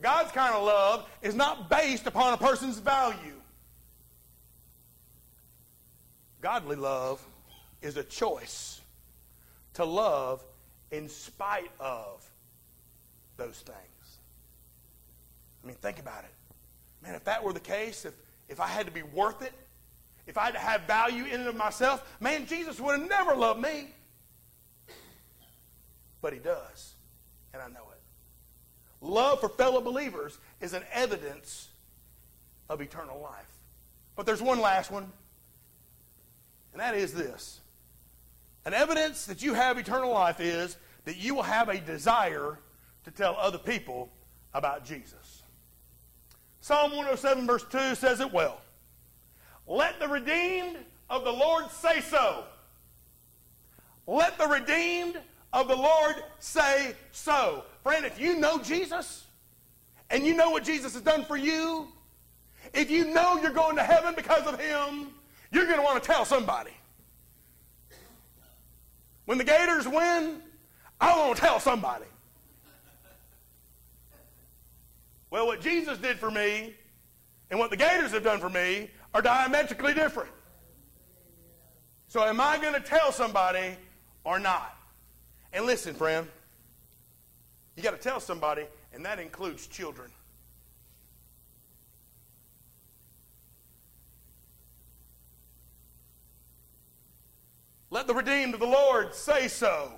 God's 0.00 0.30
kind 0.30 0.54
of 0.54 0.62
love 0.62 1.08
is 1.22 1.34
not 1.34 1.68
based 1.68 2.06
upon 2.06 2.34
a 2.34 2.36
person's 2.36 2.78
value. 2.78 3.40
Godly 6.42 6.76
love 6.76 7.26
is 7.86 7.96
a 7.96 8.04
choice 8.04 8.80
to 9.74 9.84
love 9.84 10.44
in 10.90 11.08
spite 11.08 11.70
of 11.80 12.28
those 13.36 13.58
things. 13.58 14.18
I 15.62 15.66
mean, 15.66 15.76
think 15.76 15.98
about 15.98 16.24
it. 16.24 16.30
Man, 17.02 17.14
if 17.14 17.24
that 17.24 17.42
were 17.42 17.52
the 17.52 17.60
case, 17.60 18.04
if, 18.04 18.14
if 18.48 18.60
I 18.60 18.66
had 18.66 18.86
to 18.86 18.92
be 18.92 19.02
worth 19.02 19.42
it, 19.42 19.52
if 20.26 20.36
I 20.36 20.46
had 20.46 20.54
to 20.54 20.60
have 20.60 20.82
value 20.82 21.24
in 21.24 21.40
and 21.40 21.48
of 21.48 21.56
myself, 21.56 22.16
man, 22.20 22.46
Jesus 22.46 22.80
would 22.80 22.98
have 22.98 23.08
never 23.08 23.34
loved 23.34 23.60
me. 23.60 23.88
But 26.20 26.32
he 26.32 26.38
does, 26.38 26.94
and 27.52 27.62
I 27.62 27.68
know 27.68 27.86
it. 27.92 28.00
Love 29.00 29.40
for 29.40 29.48
fellow 29.48 29.80
believers 29.80 30.38
is 30.60 30.72
an 30.72 30.82
evidence 30.92 31.68
of 32.68 32.80
eternal 32.80 33.20
life. 33.20 33.46
But 34.16 34.26
there's 34.26 34.42
one 34.42 34.60
last 34.60 34.90
one, 34.90 35.12
and 36.72 36.80
that 36.80 36.94
is 36.94 37.12
this. 37.12 37.60
An 38.66 38.74
evidence 38.74 39.26
that 39.26 39.42
you 39.42 39.54
have 39.54 39.78
eternal 39.78 40.10
life 40.10 40.40
is 40.40 40.76
that 41.04 41.16
you 41.16 41.36
will 41.36 41.44
have 41.44 41.68
a 41.68 41.78
desire 41.78 42.58
to 43.04 43.10
tell 43.12 43.36
other 43.38 43.58
people 43.58 44.10
about 44.52 44.84
Jesus. 44.84 45.44
Psalm 46.60 46.90
107, 46.90 47.46
verse 47.46 47.64
2 47.70 47.94
says 47.94 48.20
it 48.20 48.32
well. 48.32 48.60
Let 49.68 50.00
the 50.00 50.08
redeemed 50.08 50.78
of 51.08 51.22
the 51.22 51.30
Lord 51.30 51.70
say 51.70 52.00
so. 52.00 52.42
Let 54.08 54.36
the 54.36 54.48
redeemed 54.48 55.20
of 55.52 55.68
the 55.68 55.76
Lord 55.76 56.16
say 56.40 56.96
so. 57.12 57.64
Friend, 57.84 58.04
if 58.04 58.18
you 58.18 58.36
know 58.36 58.58
Jesus 58.58 59.26
and 60.10 60.26
you 60.26 60.34
know 60.34 60.50
what 60.50 60.64
Jesus 60.64 60.94
has 60.94 61.02
done 61.02 61.24
for 61.24 61.36
you, 61.36 61.86
if 62.74 62.90
you 62.90 63.14
know 63.14 63.40
you're 63.40 63.52
going 63.52 63.76
to 63.76 63.84
heaven 63.84 64.14
because 64.16 64.44
of 64.44 64.58
him, 64.58 65.12
you're 65.52 65.66
going 65.66 65.78
to 65.78 65.84
want 65.84 66.02
to 66.02 66.06
tell 66.08 66.24
somebody. 66.24 66.72
When 69.26 69.38
the 69.38 69.44
Gators 69.44 69.86
win, 69.86 70.40
I 71.00 71.16
want 71.18 71.36
to 71.36 71.42
tell 71.42 71.60
somebody. 71.60 72.06
Well, 75.30 75.46
what 75.46 75.60
Jesus 75.60 75.98
did 75.98 76.18
for 76.18 76.30
me 76.30 76.74
and 77.50 77.58
what 77.58 77.70
the 77.70 77.76
Gators 77.76 78.12
have 78.12 78.24
done 78.24 78.40
for 78.40 78.48
me 78.48 78.88
are 79.12 79.20
diametrically 79.20 79.92
different. 79.92 80.30
So, 82.08 82.22
am 82.22 82.40
I 82.40 82.58
going 82.58 82.72
to 82.74 82.80
tell 82.80 83.12
somebody 83.12 83.76
or 84.24 84.38
not? 84.38 84.76
And 85.52 85.66
listen, 85.66 85.94
friend, 85.94 86.28
you 87.76 87.82
got 87.82 87.90
to 87.90 87.98
tell 87.98 88.20
somebody, 88.20 88.64
and 88.92 89.04
that 89.04 89.18
includes 89.18 89.66
children. 89.66 90.10
Let 97.96 98.06
the 98.06 98.14
redeemed 98.14 98.52
of 98.52 98.60
the 98.60 98.66
Lord 98.66 99.14
say 99.14 99.48
so. 99.48 99.90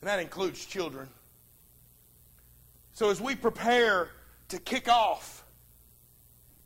And 0.00 0.08
that 0.08 0.20
includes 0.20 0.64
children. 0.64 1.08
So 2.92 3.10
as 3.10 3.20
we 3.20 3.34
prepare 3.34 4.10
to 4.50 4.60
kick 4.60 4.88
off 4.88 5.42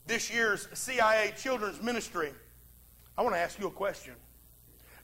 this 0.06 0.30
year's 0.30 0.68
CIA 0.74 1.32
Children's 1.38 1.80
Ministry, 1.80 2.32
I 3.16 3.22
want 3.22 3.34
to 3.34 3.40
ask 3.40 3.58
you 3.58 3.66
a 3.66 3.70
question. 3.70 4.12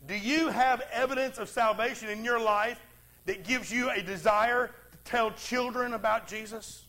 Do 0.06 0.14
you 0.14 0.48
have 0.48 0.82
evidence 0.92 1.38
of 1.38 1.48
salvation 1.48 2.10
in 2.10 2.22
your 2.22 2.38
life 2.38 2.78
that 3.24 3.42
gives 3.42 3.72
you 3.72 3.88
a 3.88 4.02
desire 4.02 4.66
to 4.66 4.98
tell 5.10 5.30
children 5.30 5.94
about 5.94 6.28
Jesus? 6.28 6.84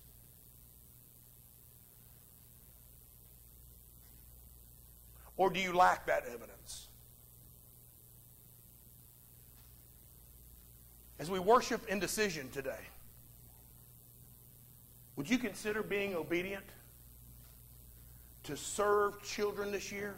Or 5.38 5.50
do 5.50 5.62
you 5.62 5.72
lack 5.72 6.08
that 6.08 6.26
evidence? 6.28 6.51
As 11.22 11.30
we 11.30 11.38
worship 11.38 11.88
indecision 11.88 12.50
today, 12.50 12.82
would 15.16 15.30
you 15.30 15.38
consider 15.38 15.84
being 15.84 16.16
obedient 16.16 16.64
to 18.46 18.58
serve 18.58 19.22
children 19.22 19.72
this 19.72 19.92
year? 19.92 20.16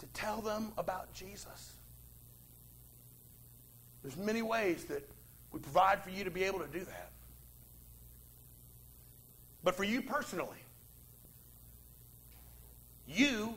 To 0.00 0.06
tell 0.12 0.42
them 0.42 0.72
about 0.76 1.10
Jesus? 1.14 1.72
There's 4.02 4.18
many 4.18 4.42
ways 4.42 4.84
that 4.84 5.08
we 5.52 5.60
provide 5.60 6.02
for 6.02 6.10
you 6.10 6.22
to 6.24 6.30
be 6.30 6.44
able 6.44 6.58
to 6.58 6.66
do 6.66 6.80
that. 6.80 7.10
But 9.64 9.74
for 9.74 9.84
you 9.84 10.02
personally, 10.02 10.58
you 13.06 13.54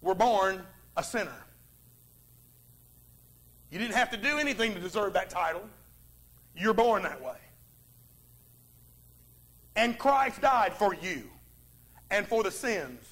were 0.00 0.14
born 0.14 0.62
a 0.96 1.04
sinner. 1.04 1.43
You 3.74 3.80
didn't 3.80 3.96
have 3.96 4.12
to 4.12 4.16
do 4.16 4.38
anything 4.38 4.72
to 4.74 4.78
deserve 4.78 5.14
that 5.14 5.30
title. 5.30 5.68
You're 6.56 6.74
born 6.74 7.02
that 7.02 7.20
way. 7.20 7.34
And 9.74 9.98
Christ 9.98 10.40
died 10.40 10.74
for 10.74 10.94
you 10.94 11.28
and 12.08 12.24
for 12.24 12.44
the 12.44 12.52
sins 12.52 13.04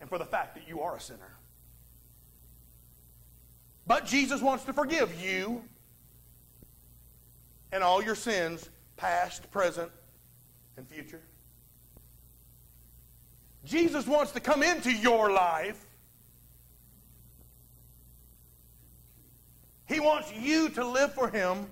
and 0.00 0.08
for 0.08 0.18
the 0.18 0.24
fact 0.24 0.56
that 0.56 0.66
you 0.66 0.80
are 0.80 0.96
a 0.96 1.00
sinner. 1.00 1.36
But 3.86 4.06
Jesus 4.06 4.42
wants 4.42 4.64
to 4.64 4.72
forgive 4.72 5.22
you 5.22 5.62
and 7.70 7.84
all 7.84 8.02
your 8.02 8.16
sins, 8.16 8.68
past, 8.96 9.48
present, 9.52 9.92
and 10.78 10.88
future. 10.88 11.20
Jesus 13.64 14.04
wants 14.08 14.32
to 14.32 14.40
come 14.40 14.64
into 14.64 14.90
your 14.90 15.30
life. 15.30 15.86
He 19.90 19.98
wants 19.98 20.32
you 20.32 20.68
to 20.70 20.86
live 20.86 21.12
for 21.14 21.28
Him, 21.28 21.66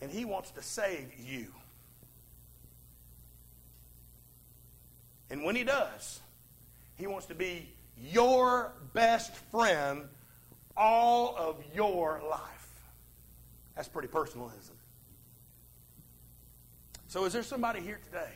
and 0.00 0.10
He 0.10 0.24
wants 0.24 0.50
to 0.50 0.62
save 0.62 1.12
you. 1.16 1.46
And 5.30 5.44
when 5.44 5.54
He 5.54 5.62
does, 5.62 6.18
He 6.96 7.06
wants 7.06 7.26
to 7.26 7.36
be 7.36 7.68
your 8.10 8.72
best 8.94 9.32
friend 9.52 10.08
all 10.76 11.36
of 11.36 11.62
your 11.72 12.20
life. 12.28 12.40
That's 13.76 13.88
pretty 13.88 14.08
personal, 14.08 14.48
isn't 14.60 14.74
it? 14.74 14.78
So, 17.06 17.26
is 17.26 17.32
there 17.32 17.44
somebody 17.44 17.80
here 17.80 18.00
today 18.04 18.32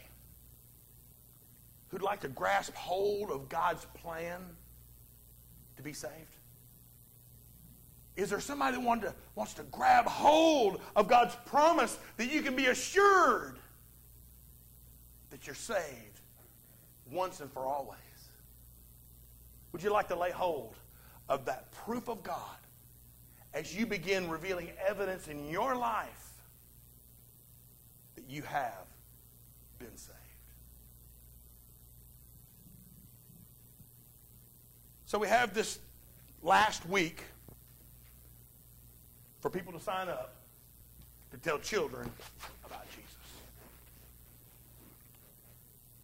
who'd 1.88 2.01
like 2.01 2.21
to 2.21 2.29
grasp 2.29 2.75
hold 2.75 3.33
of 3.33 3.49
God's 3.49 3.85
plan 3.95 4.40
to 5.77 5.83
be 5.83 5.92
saved? 5.92 6.37
Is 8.16 8.29
there 8.29 8.40
somebody 8.40 8.77
that 8.77 9.01
to, 9.03 9.14
wants 9.35 9.55
to 9.55 9.62
grab 9.64 10.05
hold 10.05 10.81
of 10.94 11.09
God's 11.09 11.35
promise 11.46 11.98
that 12.18 12.31
you 12.31 12.42
can 12.42 12.55
be 12.55 12.66
assured 12.66 13.57
that 15.31 15.46
you're 15.46 15.55
saved 15.55 16.20
once 17.11 17.40
and 17.40 17.51
for 17.51 17.64
always? 17.64 17.98
Would 19.72 19.83
you 19.83 19.90
like 19.90 20.09
to 20.09 20.16
lay 20.16 20.31
hold 20.31 20.75
of 21.29 21.46
that 21.46 21.72
proof 21.72 22.09
of 22.09 22.22
God 22.22 22.37
as 23.55 23.75
you 23.75 23.87
begin 23.87 24.29
revealing 24.29 24.70
evidence 24.87 25.29
in 25.29 25.48
your 25.48 25.75
life 25.75 26.35
that 28.14 28.29
you 28.29 28.42
have 28.42 28.87
been 29.79 29.96
saved? 29.96 30.18
So 35.07 35.18
we 35.18 35.29
have 35.29 35.55
this 35.55 35.79
last 36.42 36.87
week 36.87 37.22
for 39.43 39.51
people 39.51 39.73
to 39.73 39.81
sign 39.81 40.09
up 40.09 40.33
to 41.33 41.37
tell 41.37 41.59
children 41.59 42.09
about 42.65 42.89
Jesus. 42.91 43.17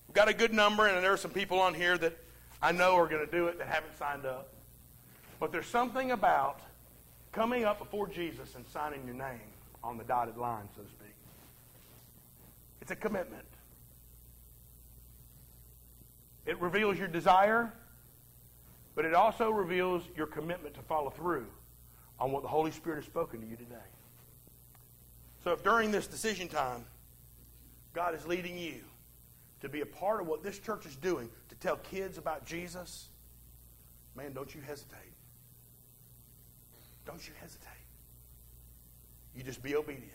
We've 0.09 0.15
got 0.15 0.29
a 0.29 0.35
good 0.35 0.53
number, 0.53 0.87
and 0.87 1.03
there 1.03 1.13
are 1.13 1.19
some 1.19 1.31
people 1.31 1.61
on 1.61 1.73
here 1.73 1.97
that 1.97 2.19
I 2.61 2.73
know 2.73 2.97
are 2.97 3.07
going 3.07 3.25
to 3.25 3.31
do 3.31 3.47
it 3.47 3.59
that 3.59 3.69
haven't 3.69 3.97
signed 3.97 4.27
up. 4.27 4.53
But 5.39 5.53
there's 5.53 5.67
something 5.67 6.11
about 6.11 6.61
coming 7.31 7.65
up 7.65 7.79
before 7.79 8.09
Jesus 8.09 8.57
and 8.57 8.67
signing 8.73 9.05
your 9.07 9.15
name 9.15 9.41
on 9.85 9.97
the 9.97 10.05
dotted 10.05 10.37
line, 10.37 10.69
so 10.75 10.83
to 10.83 10.89
speak. 10.89 11.15
It's 12.83 12.91
a 12.91 12.97
commitment. 12.97 13.45
It 16.45 16.61
reveals 16.61 16.99
your 16.99 17.07
desire, 17.07 17.73
but 18.97 19.05
it 19.05 19.15
also 19.15 19.51
reveals 19.51 20.03
your 20.17 20.27
commitment 20.27 20.75
to 20.75 20.81
follow 20.81 21.11
through 21.11 21.47
on 22.21 22.33
what 22.33 22.43
the 22.43 22.49
Holy 22.49 22.71
Spirit 22.71 22.97
has 22.97 23.05
spoken 23.05 23.41
to 23.41 23.47
you 23.47 23.57
today. 23.57 23.77
So 25.45 25.53
if 25.53 25.63
during 25.63 25.91
this 25.91 26.07
decision 26.07 26.49
time, 26.49 26.85
God 27.95 28.15
is 28.15 28.27
leading 28.27 28.59
you 28.59 28.81
to 29.61 29.69
be 29.69 29.81
a 29.81 29.87
part 29.87 30.21
of 30.21 30.27
what 30.27 30.43
this 30.43 30.59
church 30.59 30.87
is 30.87 30.97
doing 30.97 31.29
to 31.49 31.55
tell 31.57 31.77
kids 31.77 32.19
about 32.19 32.45
Jesus, 32.45 33.09
man, 34.17 34.33
don't 34.33 34.55
you 34.55 34.61
hesitate. 34.61 34.99
Don't 37.07 37.27
you 37.27 37.33
hesitate. 37.41 37.69
You 39.35 39.43
just 39.43 39.63
be 39.63 39.77
obedient. 39.77 40.11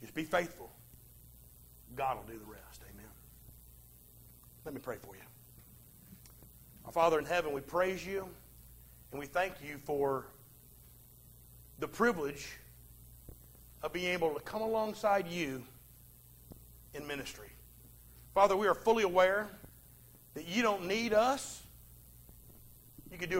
Just 0.00 0.14
be 0.14 0.24
faithful. 0.24 0.70
God 1.96 2.16
will 2.16 2.32
do 2.32 2.38
the 2.38 2.50
rest. 2.50 2.82
Amen. 2.92 3.10
Let 4.64 4.74
me 4.74 4.80
pray 4.80 4.96
for 4.96 5.14
you. 5.14 5.22
Our 6.86 6.92
Father 6.92 7.18
in 7.18 7.24
heaven, 7.24 7.52
we 7.52 7.60
praise 7.60 8.06
you 8.06 8.28
and 9.10 9.20
we 9.20 9.26
thank 9.26 9.54
you 9.62 9.78
for 9.84 10.26
the 11.82 11.88
privilege 11.88 12.46
of 13.82 13.92
being 13.92 14.06
able 14.06 14.32
to 14.32 14.40
come 14.40 14.62
alongside 14.62 15.26
you 15.26 15.64
in 16.94 17.04
ministry. 17.08 17.48
Father, 18.34 18.56
we 18.56 18.68
are 18.68 18.74
fully 18.74 19.02
aware 19.02 19.48
that 20.34 20.46
you 20.46 20.62
don't 20.62 20.86
need 20.86 21.12
us. 21.12 21.60
You 23.10 23.18
could 23.18 23.30
do 23.30 23.30